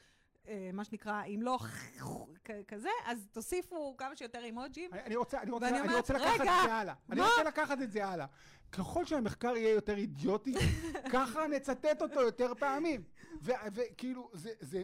אה, 0.47 0.69
מה 0.73 0.83
שנקרא, 0.83 1.23
אם 1.23 1.39
לא 1.41 1.59
כזה, 2.67 2.89
אז 3.05 3.27
תוסיפו 3.31 3.95
כמה 3.97 4.15
שיותר 4.15 4.43
אימוג'ים. 4.43 4.91
אני- 4.93 5.15
רוצה, 5.15 5.41
אני 5.41 5.51
רוצה, 5.51 5.69
אני 5.69 5.79
אומרת, 5.81 5.95
רוצה 5.97 6.13
לקחת 6.13 6.39
רגע, 6.41 6.43
את 6.63 6.67
זה 6.67 6.73
הלאה. 6.73 6.93
אני 7.11 7.19
מה? 7.21 7.27
רוצה 7.27 7.43
לקחת 7.43 7.81
את 7.81 7.91
זה 7.91 8.05
הלאה. 8.05 8.25
ככל 8.71 9.05
שהמחקר 9.05 9.57
יהיה 9.57 9.71
יותר 9.73 9.97
אידיוטי, 9.97 10.53
ככה 11.13 11.47
נצטט 11.47 12.01
אותו 12.01 12.21
יותר 12.21 12.53
פעמים. 12.59 13.03
וכאילו, 13.41 14.29
זה, 14.33 14.49
זה, 14.59 14.83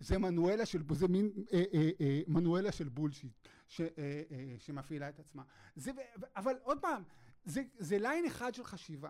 זה 0.00 0.18
מנואלה 0.18 0.66
של, 0.66 0.82
זה 0.92 1.08
מין 1.08 1.30
אה, 1.52 1.64
אה, 1.74 1.90
אה, 2.00 2.20
מנואלה 2.26 2.72
של 2.72 2.88
בולשיט, 2.88 3.32
ש, 3.68 3.80
אה, 3.80 3.86
אה, 3.98 4.54
שמפעילה 4.58 5.08
את 5.08 5.18
עצמה. 5.18 5.42
זה, 5.76 5.90
אבל 6.36 6.56
עוד 6.62 6.78
פעם, 6.80 7.02
זה, 7.44 7.62
זה 7.78 7.98
ליין 7.98 8.26
אחד 8.26 8.54
של 8.54 8.64
חשיבה. 8.64 9.08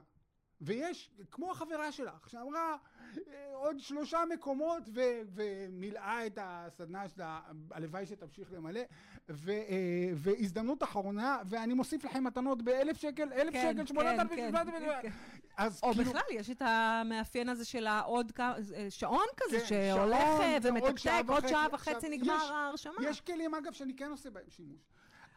ויש, 0.60 1.10
כמו 1.30 1.50
החברה 1.50 1.92
שלך, 1.92 2.30
שאמרה 2.30 2.76
אה, 3.16 3.54
עוד 3.54 3.78
שלושה 3.78 4.18
מקומות 4.34 4.82
ו, 4.94 5.00
ומילאה 5.34 6.26
את 6.26 6.38
הסדנה 6.42 7.08
שלה, 7.08 7.40
הלוואי 7.70 8.06
שתמשיך 8.06 8.52
למלא, 8.52 8.80
ו, 9.28 9.50
אה, 9.50 10.10
והזדמנות 10.14 10.82
אחרונה, 10.82 11.38
ואני 11.48 11.74
מוסיף 11.74 12.04
לכם 12.04 12.24
מתנות 12.24 12.62
באלף 12.62 12.96
שקל, 12.96 13.32
אלף 13.32 13.52
כן, 13.52 13.72
שקל, 13.72 13.86
שמונת 13.86 14.06
כן, 14.06 14.20
אלפים, 14.20 14.36
כן, 14.36 14.48
שבעת 14.48 14.68
אלפים, 14.68 14.88
כן. 15.02 15.10
אז 15.56 15.80
או 15.82 15.92
כאילו, 15.92 16.04
בכלל, 16.04 16.22
יש 16.30 16.50
את 16.50 16.62
המאפיין 16.62 17.48
הזה 17.48 17.64
של 17.64 17.86
העוד 17.86 18.32
כמה, 18.32 18.54
אה, 18.74 18.86
שעון 18.90 19.26
כזה, 19.36 19.60
כן, 19.60 19.66
שהולך 19.66 20.28
עוד 20.28 20.66
ומתקתק, 20.66 20.98
שעה 20.98 21.18
עוד 21.18 21.28
וחצי. 21.28 21.48
שעה 21.48 21.66
וחצי 21.72 22.08
נגמר 22.08 22.52
ההרשמה. 22.52 22.94
יש 23.02 23.20
כלים 23.20 23.54
אגב 23.54 23.72
שאני 23.72 23.96
כן 23.96 24.10
עושה 24.10 24.30
בהם 24.30 24.48
שימוש, 24.48 24.80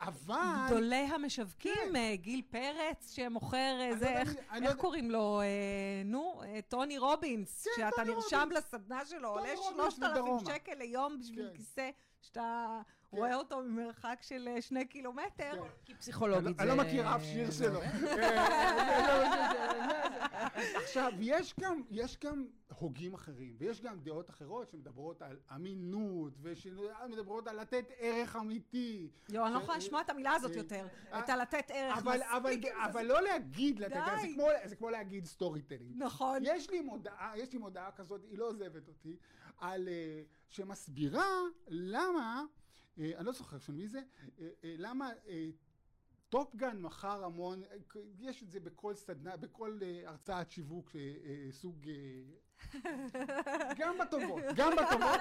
אבל... 0.02 0.36
גדולי 0.68 0.96
המשווקים, 0.96 1.74
כן. 1.90 1.96
אה, 1.96 2.16
גיל 2.16 2.42
פרץ 2.50 3.12
שמוכר, 3.16 3.58
אה, 3.58 3.88
אני 3.90 3.96
זה, 4.00 4.06
לא 4.06 4.10
איך 4.20 4.30
אני 4.30 4.36
לא 4.38 4.56
איך 4.56 4.64
יודע- 4.64 4.74
קוראים 4.82 5.12
לו, 5.12 5.42
אה, 5.42 5.46
נו, 6.06 6.42
אה, 6.46 6.60
טוני 6.70 6.98
רובינס, 6.98 7.64
כן, 7.64 7.72
שאתה 7.76 8.04
נרשם 8.04 8.40
רובינס. 8.40 8.58
לסדנה 8.74 9.06
שלו, 9.06 9.30
עולה 9.30 9.54
רובינס 9.56 9.96
3,000 9.96 10.12
ודרומה. 10.24 10.46
שקל 10.54 10.74
ליום 10.78 11.20
בשביל 11.20 11.48
כן. 11.50 11.56
כיסא, 11.58 11.90
שאתה. 12.22 12.82
רואה 13.12 13.36
אותו 13.36 13.62
ממרחק 13.62 14.20
של 14.22 14.48
אה, 14.48 14.62
שני 14.62 14.86
קילומטר. 14.86 15.52
כן. 15.52 15.60
כי 15.86 15.96
פסיכולוגית 15.96 16.58
זה... 16.58 16.64
אני 16.64 16.70
לא 16.70 16.76
מכיר 16.76 17.16
אף 17.16 17.24
שיר 17.24 17.52
שלו. 17.52 17.82
עכשיו, 20.84 21.12
יש 21.20 21.54
גם, 21.60 21.82
יש 21.90 22.18
גם 22.24 22.46
הוגים 22.80 23.14
אחרים, 23.14 23.56
ויש 23.58 23.82
גם 23.82 24.00
דעות 24.00 24.30
אחרות 24.30 24.70
שמדברות 24.70 25.22
על 25.22 25.40
אמינות, 25.56 26.34
ושמדברות 26.42 27.48
על 27.48 27.62
לתת 27.62 27.92
ערך 27.98 28.36
אמיתי. 28.36 29.10
יואו, 29.30 29.46
אני 29.46 29.54
לא 29.54 29.60
יכולה 29.60 29.78
לשמוע 29.78 30.02
את 30.02 30.10
המילה 30.10 30.32
הזאת 30.32 30.52
אה, 30.52 30.58
יותר, 30.58 30.88
אה, 31.14 31.20
את 31.20 31.30
הלתת 31.30 31.66
ערך 31.70 31.98
אבל, 31.98 32.20
אבל, 32.24 32.56
מספיק. 32.56 32.74
אבל 32.92 33.06
לא 33.06 33.22
להגיד, 33.22 33.80
לתת, 33.80 33.96
די. 34.22 34.36
זה 34.70 34.76
כמו, 34.76 34.90
להגיד 34.90 35.26
storytelling. 35.26 35.96
נכון. 35.98 36.42
יש 36.46 36.70
לי 36.70 36.82
מודעה, 36.82 37.34
יש 37.36 37.54
לי 37.54 37.60
מודעה 37.60 37.92
כזאת, 37.92 38.22
היא 38.30 38.38
לא 38.38 38.48
עוזבת 38.48 38.88
אותי, 38.88 39.18
על, 39.58 39.90
שמסבירה 40.50 41.42
למה, 41.68 42.44
אני 43.02 43.26
לא 43.26 43.32
זוכר 43.32 43.58
של 43.58 43.74
מי 43.74 43.88
זה, 43.88 44.02
אה, 44.40 44.48
אה, 44.64 44.76
למה 44.78 45.12
אה, 45.28 45.50
Top 46.30 46.54
Gun 46.54 46.78
מכר 46.78 47.24
המון, 47.24 47.64
אה, 47.64 48.02
יש 48.20 48.44
את 48.44 48.52
זה 48.52 48.60
בכל 48.60 48.96
סדנה, 48.96 49.38
בכל 49.38 49.80
אה, 49.82 50.02
הרצאת 50.06 50.52
שיווק, 50.52 50.96
אה, 50.96 51.00
אה, 51.26 51.52
סוג... 51.52 51.90
אה, 51.90 52.82
גם 53.78 53.98
בטובות, 53.98 54.44
גם 54.56 54.72
בטובות, 54.72 55.20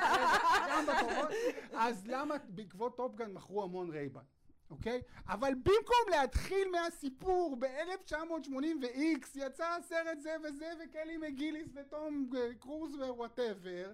גם 0.69 0.87
בטובות, 0.87 1.29
אז 1.73 2.07
למה 2.07 2.35
בעקבות 2.49 2.97
Top 2.97 3.15
Gun 3.15 3.33
מכרו 3.33 3.63
המון 3.63 3.91
Ray-Ban? 3.91 4.23
אוקיי? 4.71 5.03
אבל 5.29 5.55
במקום 5.55 6.11
להתחיל 6.11 6.69
מהסיפור 6.71 7.57
ב-1980 7.59 8.55
ו-X 8.83 9.27
יצא 9.35 9.77
הסרט 9.79 10.21
זה 10.21 10.37
וזה 10.45 10.73
וקלי 10.85 11.17
מקגיליס 11.17 11.69
וטום 11.75 12.31
אה, 12.37 12.55
קרוז 12.55 12.95
ו 12.95 13.05
whatever 13.05 13.87
אה, 13.87 13.93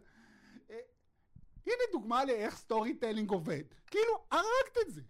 הנה 1.67 1.83
דוגמה 1.93 2.25
לאיך 2.25 2.57
storytelling 2.57 3.31
עובד 3.31 3.65
כאילו 3.87 4.13
הרגת 4.31 4.77
את 4.87 4.93
זה 4.93 5.03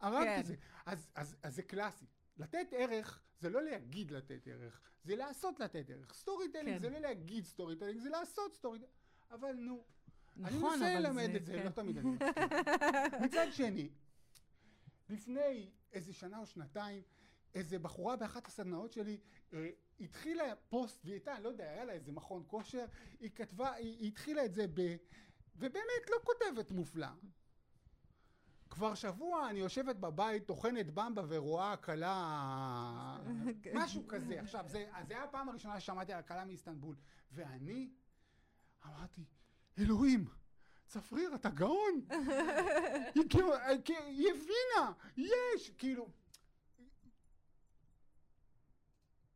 הרגת 0.00 0.26
כן. 0.26 0.40
את 0.40 0.46
זה 0.46 0.54
אז, 0.86 1.08
אז, 1.14 1.36
אז 1.42 1.54
זה 1.54 1.62
קלאסי 1.62 2.04
לתת 2.36 2.66
ערך 2.72 3.20
זה 3.40 3.50
לא 3.50 3.62
להגיד 3.62 4.10
לתת 4.10 4.46
ערך 4.48 4.80
זה 5.04 5.16
לעשות 5.16 5.60
לתת 5.60 5.90
ערך 5.90 6.14
storytelling 6.14 6.76
כן. 6.76 6.82
זה 6.82 6.90
לא 6.90 6.98
להגיד 6.98 7.44
storytelling 7.44 8.00
זה 8.00 8.08
לעשות 8.10 8.54
storytelling 8.54 8.92
אבל 9.30 9.52
נו 9.52 9.84
אני 10.44 10.56
נכון, 10.56 10.72
מנסה 10.72 10.92
אבל 10.92 11.06
ללמד 11.06 11.30
זה- 11.32 11.36
את 11.36 11.46
זה, 11.46 11.52
כן. 11.52 11.64
לא 11.64 11.70
תמיד 11.70 11.98
אני 11.98 12.10
מסכים. 12.10 12.28
מצד 13.24 13.46
שני, 13.52 13.88
לפני 15.08 15.70
איזה 15.92 16.12
שנה 16.12 16.38
או 16.38 16.46
שנתיים, 16.46 17.02
איזה 17.54 17.78
בחורה 17.78 18.16
באחת 18.16 18.46
הסדנאות 18.46 18.92
שלי 18.92 19.18
אה, 19.52 19.70
התחילה 20.00 20.54
פוסט, 20.68 21.00
והיא 21.04 21.14
הייתה, 21.14 21.40
לא 21.40 21.48
יודע, 21.48 21.64
היה 21.70 21.84
לה 21.84 21.92
איזה 21.92 22.12
מכון 22.12 22.44
כושר, 22.46 22.84
היא 23.20 23.30
כתבה, 23.34 23.72
היא, 23.72 23.98
היא 23.98 24.08
התחילה 24.08 24.44
את 24.44 24.54
זה 24.54 24.66
ב... 24.74 24.96
ובאמת 25.56 26.10
לא 26.10 26.16
כותבת 26.24 26.70
מופלא. 26.70 27.06
כבר 28.70 28.94
שבוע 28.94 29.50
אני 29.50 29.58
יושבת 29.58 29.96
בבית, 29.96 30.46
טוחנת 30.46 30.90
במבה 30.90 31.22
ורואה 31.28 31.76
כלה... 31.76 33.18
משהו 33.74 34.08
כזה. 34.08 34.40
עכשיו, 34.40 34.64
זה, 34.68 34.86
זה 35.08 35.14
היה 35.14 35.24
הפעם 35.24 35.48
הראשונה 35.48 35.80
ששמעתי 35.80 36.12
על 36.12 36.18
הכלה 36.18 36.44
מאיסטנבול. 36.44 36.96
ואני 37.32 37.90
אמרתי, 38.86 39.24
אלוהים, 39.78 40.24
צפריר, 40.86 41.34
אתה 41.34 41.50
גאון. 41.50 42.00
היא 43.14 43.22
כאילו, 43.30 43.48
כי- 43.84 43.96
היא 43.96 44.28
הבינה, 44.30 44.92
יש, 45.16 45.70
כאילו... 45.70 46.08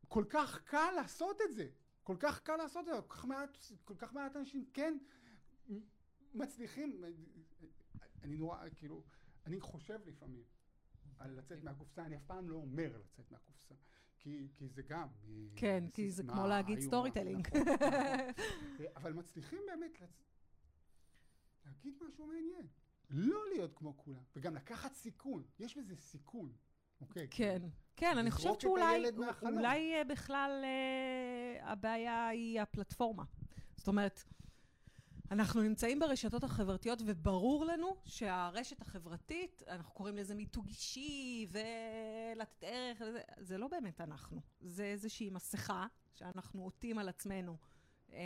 כל 0.09 0.25
כך 0.31 0.63
קל 0.65 0.91
לעשות 0.97 1.41
את 1.49 1.55
זה. 1.55 1.69
כל 2.03 2.17
כך 2.21 2.41
קל 2.41 2.57
לעשות 2.57 2.89
את 2.89 2.95
זה. 2.95 3.01
כל 3.03 3.15
כך 3.17 3.25
מעט, 3.25 3.59
כל 3.85 3.95
כך 3.99 4.13
מעט 4.13 4.37
אנשים 4.37 4.65
כן 4.73 4.99
מצליחים. 6.35 7.05
אני 8.23 8.37
נורא, 8.37 8.69
כאילו, 8.77 9.03
אני 9.47 9.61
חושב 9.61 9.99
לפעמים 10.07 10.43
על 11.19 11.39
לצאת 11.39 11.65
מהקופסה, 11.65 12.07
אני 12.07 12.17
אף 12.17 12.23
פעם 12.27 12.49
לא 12.49 12.57
אומר 12.57 12.99
לצאת 12.99 13.31
מהקופסה. 13.31 13.75
כי, 14.19 14.49
כי 14.57 14.69
זה 14.69 14.83
גם... 14.83 15.09
אה, 15.29 15.35
כן, 15.57 15.85
כי 15.93 16.11
זה 16.11 16.23
כמו 16.23 16.47
להגיד. 16.47 16.81
storytelling. 16.81 17.47
נכון, 17.47 17.73
נכון. 17.75 17.89
אה, 18.81 18.87
אבל 18.97 19.13
מצליחים 19.13 19.59
באמת 19.67 20.01
לצ... 20.01 20.23
להגיד 21.67 21.95
משהו 22.09 22.27
מעניין. 22.27 22.67
לא 23.11 23.41
להיות 23.53 23.75
כמו 23.75 23.97
כולם, 23.97 24.23
וגם 24.37 24.55
לקחת 24.55 24.95
סיכון. 24.95 25.43
יש 25.59 25.77
בזה 25.77 25.97
סיכון, 25.97 26.53
אוקיי? 27.01 27.29
כן, 27.31 27.63
כן, 27.97 28.19
אני 28.19 28.29
לזרוק 28.29 28.37
חושבת 28.37 28.61
שאולי. 28.61 29.03
אולי 29.43 29.95
אה, 29.95 30.05
בכלל 30.05 30.65
אה, 30.65 31.73
הבעיה 31.73 32.29
היא 32.29 32.61
הפלטפורמה. 32.61 33.25
זאת 33.77 33.89
אומרת, 33.89 34.25
אנחנו 35.31 35.63
נמצאים 35.63 35.99
ברשתות 35.99 36.45
החברתיות, 36.45 37.03
וברור 37.07 37.65
לנו 37.65 37.97
שהרשת 38.05 38.83
החברתית, 38.83 39.63
אנחנו 39.69 39.93
קוראים 39.93 40.17
לזה 40.17 40.35
מיתוג 40.35 40.67
אישי, 40.69 41.47
ולתת 41.51 42.63
ערך, 42.63 43.01
וזה, 43.01 43.21
זה 43.37 43.59
לא 43.59 43.69
באמת 43.69 44.01
אנחנו. 44.01 44.41
זה 44.61 44.85
איזושהי 44.85 45.31
מסכה 45.31 45.87
שאנחנו 46.15 46.63
עוטים 46.63 46.99
על 46.99 47.09
עצמנו 47.09 47.57
אה, 48.13 48.19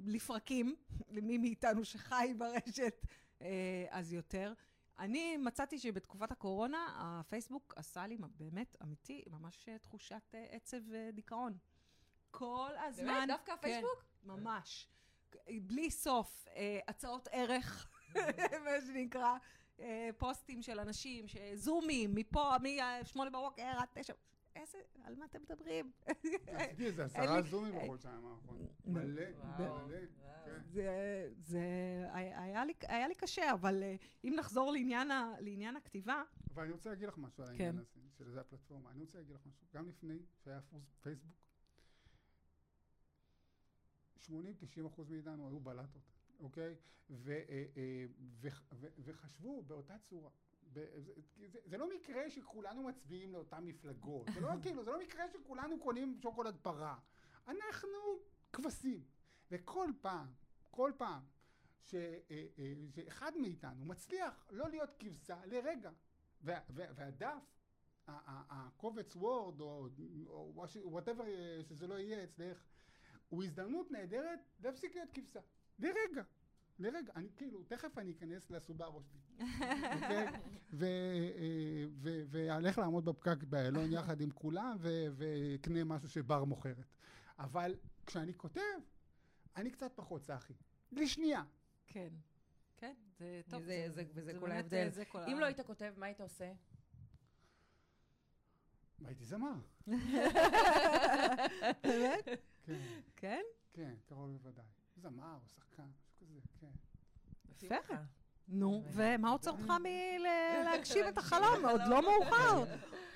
לפרקים, 0.00 0.76
למי 1.10 1.38
מאיתנו 1.38 1.84
שחי 1.84 2.34
ברשת, 2.38 3.06
אה, 3.42 3.86
אז 3.90 4.12
יותר. 4.12 4.52
אני 4.98 5.36
מצאתי 5.36 5.78
שבתקופת 5.78 6.32
הקורונה, 6.32 6.86
הפייסבוק 6.96 7.74
עשה 7.76 8.06
לי 8.06 8.18
באמת, 8.36 8.76
אמיתי, 8.82 9.24
ממש 9.30 9.68
אה, 9.68 9.78
תחושת 9.78 10.22
אה, 10.34 10.46
עצב 10.50 10.78
ודיכאון. 10.90 11.58
כל 12.30 12.70
הזמן... 12.88 13.06
באמת? 13.06 13.28
דווקא 13.28 13.52
הפייסבוק? 13.52 14.04
כן, 14.22 14.28
ממש. 14.30 14.88
בלי 15.62 15.90
סוף, 15.90 16.46
אה, 16.56 16.80
הצעות 16.88 17.28
ערך, 17.32 17.90
מה 18.64 18.80
שנקרא, 18.86 19.36
אה, 19.80 20.10
פוסטים 20.18 20.62
של 20.62 20.80
אנשים, 20.80 21.26
זומים, 21.54 22.14
מפה, 22.14 22.56
מ-8 22.58 23.30
בבוקר 23.32 23.62
עד 23.62 23.88
9. 23.94 24.14
איזה, 24.56 24.78
על 25.04 25.14
מה 25.14 25.24
אתם 25.24 25.42
מדברים? 25.42 25.92
עשיתי 26.46 26.86
איזה 26.86 27.04
עשרה 27.14 27.42
זומים 27.42 27.74
בחודשיים 27.76 28.26
האחרונים. 28.26 28.68
נו. 28.84 28.92
מלא, 28.92 29.22
מלא. 29.58 29.98
כן. 30.74 31.32
זה, 31.38 31.60
היה, 32.12 33.06
לי, 33.08 33.14
קשה, 33.14 33.52
אבל 33.52 33.82
אה, 33.82 33.96
אם 34.24 34.34
נחזור 34.38 34.72
לעניין, 34.72 35.76
הכתיבה, 35.76 36.22
אבל 36.54 36.62
אני 36.62 36.72
רוצה 36.72 36.90
להגיד 36.90 37.08
לך 37.08 37.18
משהו 37.18 37.42
על 37.42 37.48
כן. 37.48 37.52
העניין 37.64 37.78
הזה, 37.78 38.00
של 38.18 38.30
זה 38.30 38.40
הפלטפורמה. 38.40 38.90
אני 38.90 39.00
רוצה 39.00 39.18
להגיד 39.18 39.34
לך 39.34 39.46
משהו. 39.46 39.66
גם 39.74 39.88
לפני 39.88 40.18
שהיה 40.44 40.60
פייסבוק, 41.02 41.43
80-90 44.28 44.30
אחוז 44.86 45.10
מאיתנו 45.10 45.48
היו 45.48 45.60
בלטות, 45.60 46.02
אוקיי? 46.40 46.74
ו- 47.10 47.30
אה, 47.48 47.64
אה, 47.76 48.04
ו- 48.40 48.48
ו- 48.74 48.88
וחשבו 48.98 49.62
באותה 49.62 49.98
צורה. 49.98 50.30
ב- 50.72 50.84
זה- 50.98 51.12
זה- 51.48 51.58
זה 51.64 51.78
לא 51.78 51.88
מקרה 51.94 52.30
שכולנו 52.30 52.82
מצביעים 52.82 53.32
לאותן 53.32 53.64
מפלגות. 53.64 54.26
זה 54.34 54.40
לא 54.40 54.48
כאילו, 54.62 54.84
זה 54.84 54.90
לא 54.90 55.00
מקרה 55.00 55.24
שכולנו 55.28 55.78
קונים 55.80 56.18
שוקולד 56.22 56.56
פרה. 56.62 56.98
אנחנו 57.48 57.98
כבשים. 58.52 59.04
וכל 59.50 59.88
פעם, 60.00 60.26
כל 60.70 60.92
פעם, 60.96 61.22
ש, 61.84 61.94
אה, 61.94 62.46
שאחד 62.94 63.32
מאיתנו 63.40 63.84
מצליח 63.84 64.46
לא 64.50 64.68
להיות 64.68 64.90
כבשה 64.98 65.46
לרגע, 65.46 65.90
וה, 66.40 66.60
וה, 66.70 66.84
והדף, 66.94 67.42
הקובץ 68.08 69.16
Word, 69.16 69.60
או 69.60 69.88
whatever 70.84 71.24
שזה 71.62 71.86
לא 71.86 71.94
יהיה 71.94 72.24
אצלך, 72.24 72.64
הוא 73.28 73.44
הזדמנות 73.44 73.90
נהדרת 73.90 74.38
להפסיק 74.64 74.94
להיות 74.94 75.10
כבשה. 75.12 75.40
לרגע. 75.78 76.22
לרגע. 76.78 77.12
אני 77.16 77.28
כאילו, 77.36 77.62
תכף 77.62 77.98
אני 77.98 78.12
אכנס 78.12 78.50
לסובארו 78.50 79.02
שלי. 79.02 79.46
אוקיי? 79.94 80.26
אה, 80.82 81.84
ואלך 82.30 82.78
לעמוד 82.78 83.04
בפקק 83.04 83.42
באיילון 83.44 83.92
יחד 83.92 84.20
עם 84.20 84.30
כולם, 84.30 84.76
ואקנה 85.12 85.84
משהו 85.84 86.08
שבר 86.08 86.44
מוכרת. 86.44 86.94
אבל 87.38 87.74
כשאני 88.06 88.34
כותב, 88.34 88.60
אני 89.56 89.70
קצת 89.70 89.92
פחות 89.94 90.22
צחי. 90.22 90.52
לשנייה. 90.92 91.42
כן. 91.86 92.08
כן, 92.76 92.94
זה 93.18 93.40
טוב. 93.50 93.62
זה- 93.62 93.86
זה- 93.90 94.04
וזה 94.14 94.32
כל 94.40 94.50
ההבדל. 94.50 94.88
זה 94.90 95.04
כל 95.04 95.18
אם 95.28 95.38
לא 95.40 95.44
היית 95.44 95.60
כותב, 95.60 95.92
מה 95.96 96.06
היית 96.06 96.20
עושה? 96.20 96.52
הייתי 99.04 99.24
זמר. 99.24 99.54
באמת? 101.82 102.28
כן, 102.66 103.00
כן? 103.16 103.42
כן, 103.72 103.94
קרוב 104.06 104.30
בוודאי. 104.30 104.64
זמר 104.96 105.34
או 105.34 105.48
שחקן, 105.48 105.82
משהו 106.36 106.50
כזה, 106.60 106.66
כן. 107.58 107.66
יפה. 107.66 107.94
נו. 108.48 108.82
ומה 108.86 109.30
עוצר 109.30 109.50
אותך 109.50 109.72
מלהגשים 109.82 111.08
את 111.08 111.18
החלום? 111.18 111.64
עוד 111.70 111.80
לא 111.88 112.02
מאוחר. 112.02 112.64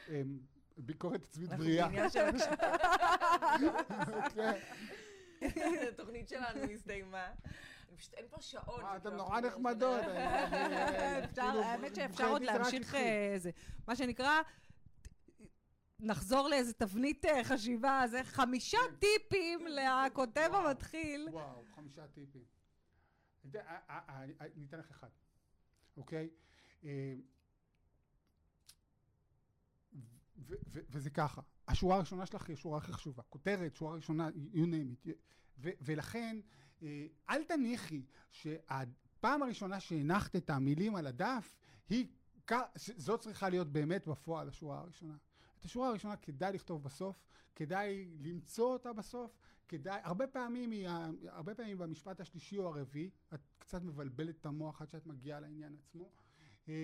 אמ, 0.09 0.39
ביקורת 0.77 1.25
עצמית 1.25 1.51
בריאה. 1.51 1.89
כן. 4.35 4.59
התוכנית 5.89 6.29
שלנו 6.29 6.61
הסתיימה. 6.75 7.27
פשוט 7.97 8.15
אין 8.15 8.25
פה 8.31 8.41
שעון. 8.41 8.85
שכבר 8.99 9.11
נורא 9.17 9.41
נחמדות. 9.41 10.01
אפשר, 10.01 11.43
כאילו, 11.43 11.63
האמת 11.63 11.95
שאפשר 11.95 12.29
עוד 12.29 12.43
להמשיך 12.43 12.83
התחיל. 12.83 13.01
אה, 13.01 13.35
זה. 13.37 13.51
מה 13.87 13.97
שנקרא, 13.97 14.41
נחזור 16.03 16.49
לאיזה 16.49 16.73
תבנית 16.73 17.25
אה, 17.25 17.45
חשיבה, 17.45 18.03
זה 18.11 18.25
חמישה 18.25 18.79
כן. 18.91 18.95
טיפים 18.97 19.61
לכותב 19.67 20.49
וואו. 20.51 20.67
המתחיל. 20.69 21.29
וואו, 21.33 21.65
חמישה 21.75 22.07
טיפים. 22.07 22.43
אני 23.45 23.51
אתן- 23.51 23.59
אה, 23.69 23.79
אה, 24.09 24.25
אני- 24.25 24.65
אתן 24.69 24.79
לך 24.79 24.91
אחד, 24.91 25.09
אוקיי? 25.97 26.29
וזה 30.91 31.11
ככה, 31.11 31.41
השורה 31.69 31.97
הראשונה 31.97 32.27
שלך 32.27 32.49
היא 32.49 32.55
השורה 32.55 32.79
הכי 32.79 32.93
חשובה, 32.93 33.23
כותרת, 33.23 33.77
שורה 33.77 33.95
ראשונה, 33.95 34.29
you 34.53 34.57
name 34.59 35.09
it. 35.09 35.11
ולכן, 35.61 36.41
אל 37.31 37.45
תניחי 37.45 38.03
שהפעם 38.31 39.43
הראשונה 39.43 39.81
שהנחת 39.81 40.37
את 40.37 40.51
המילים 40.51 40.97
על 40.97 41.07
הדף, 41.07 41.57
היא, 41.89 42.07
זו 42.77 43.19
צריכה 43.19 43.49
להיות 43.49 43.73
באמת 43.73 44.07
בפועל 44.07 44.49
השורה 44.49 44.79
הראשונה. 44.79 45.15
את 45.59 45.65
השורה 45.65 45.89
הראשונה 45.89 46.17
כדאי 46.17 46.53
לכתוב 46.53 46.83
בסוף, 46.83 47.17
כדאי 47.55 48.09
למצוא 48.21 48.73
אותה 48.73 48.93
בסוף, 48.93 49.39
כדאי, 49.69 50.01
הרבה 50.05 50.27
פעמים, 50.27 50.71
היא, 50.71 50.89
הרבה 51.29 51.55
פעמים 51.55 51.79
במשפט 51.79 52.21
השלישי 52.21 52.59
או 52.59 52.69
הרביעי, 52.69 53.11
את 53.35 53.41
קצת 53.59 53.83
מבלבלת 53.83 54.37
את 54.41 54.47
המוח 54.47 54.83
עד 54.83 54.91
שאת 54.91 55.07
מגיעה 55.07 55.41
לעניין 55.41 55.77
עצמו. 55.77 56.11
אה, 56.69 56.75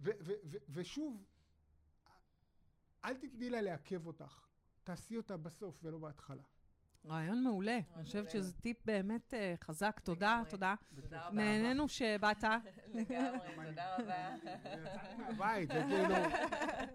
ו- 0.00 0.10
ו- 0.20 0.32
ו- 0.44 0.56
ושוב, 0.68 1.24
אל 3.04 3.16
תתני 3.16 3.50
לה 3.50 3.60
לעכב 3.60 4.06
אותך, 4.06 4.46
תעשי 4.84 5.16
אותה 5.16 5.36
בסוף 5.36 5.78
ולא 5.82 5.98
בהתחלה. 5.98 6.42
רעיון 7.08 7.42
מעולה. 7.42 7.78
אני 7.96 8.04
חושבת. 8.04 8.30
שזה 8.30 8.52
טיפ 8.52 8.76
באמת 8.84 9.34
אה, 9.34 9.54
חזק. 9.64 10.00
תודה. 10.04 10.42
תודה. 10.48 10.74
תודה 11.00 11.20
רבה. 11.26 11.36
נהנינו 11.36 11.88
שבאת. 11.88 12.44
לגמרי, 12.94 13.66
תודה 13.68 13.96
רבה. 13.98 14.28
מהבית, 15.18 15.68
זה 15.68 15.82
כאילו, 15.88 16.14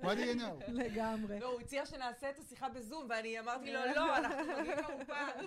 what 0.02 0.16
do 0.16 0.20
you 0.20 0.42
know? 0.42 0.72
לגמרי. 0.72 1.40
לא, 1.40 1.52
הוא 1.52 1.62
הציע 1.62 1.86
שנעשה 1.86 2.30
את 2.30 2.40
השיחה 2.40 2.70
בזום, 2.70 3.08
ואני 3.10 3.40
אמרתי 3.40 3.74
לו, 3.74 3.80
לא, 3.96 4.18
אנחנו 4.18 4.38
מגיעים 4.60 4.78
לאולפן. 4.78 5.46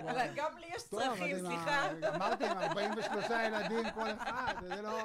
אבל 0.10 0.26
גם 0.34 0.58
לי 0.58 0.66
יש 0.76 0.82
צרכים, 0.82 1.38
סליחה. 1.38 1.90
אמרתי, 2.14 2.44
עם 2.44 2.58
43 2.58 3.26
ילדים 3.30 3.90
כל 3.94 4.10
אחד, 4.10 4.54
זה 4.60 4.82
לא... 4.82 4.98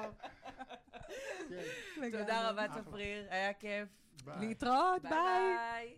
כן, 1.95 2.11
תודה 2.11 2.49
רבה. 2.49 2.67
צפריר, 2.67 3.27
היה 3.29 3.53
כיף. 3.53 3.87
להתראות. 4.39 5.01
ביי. 5.01 5.95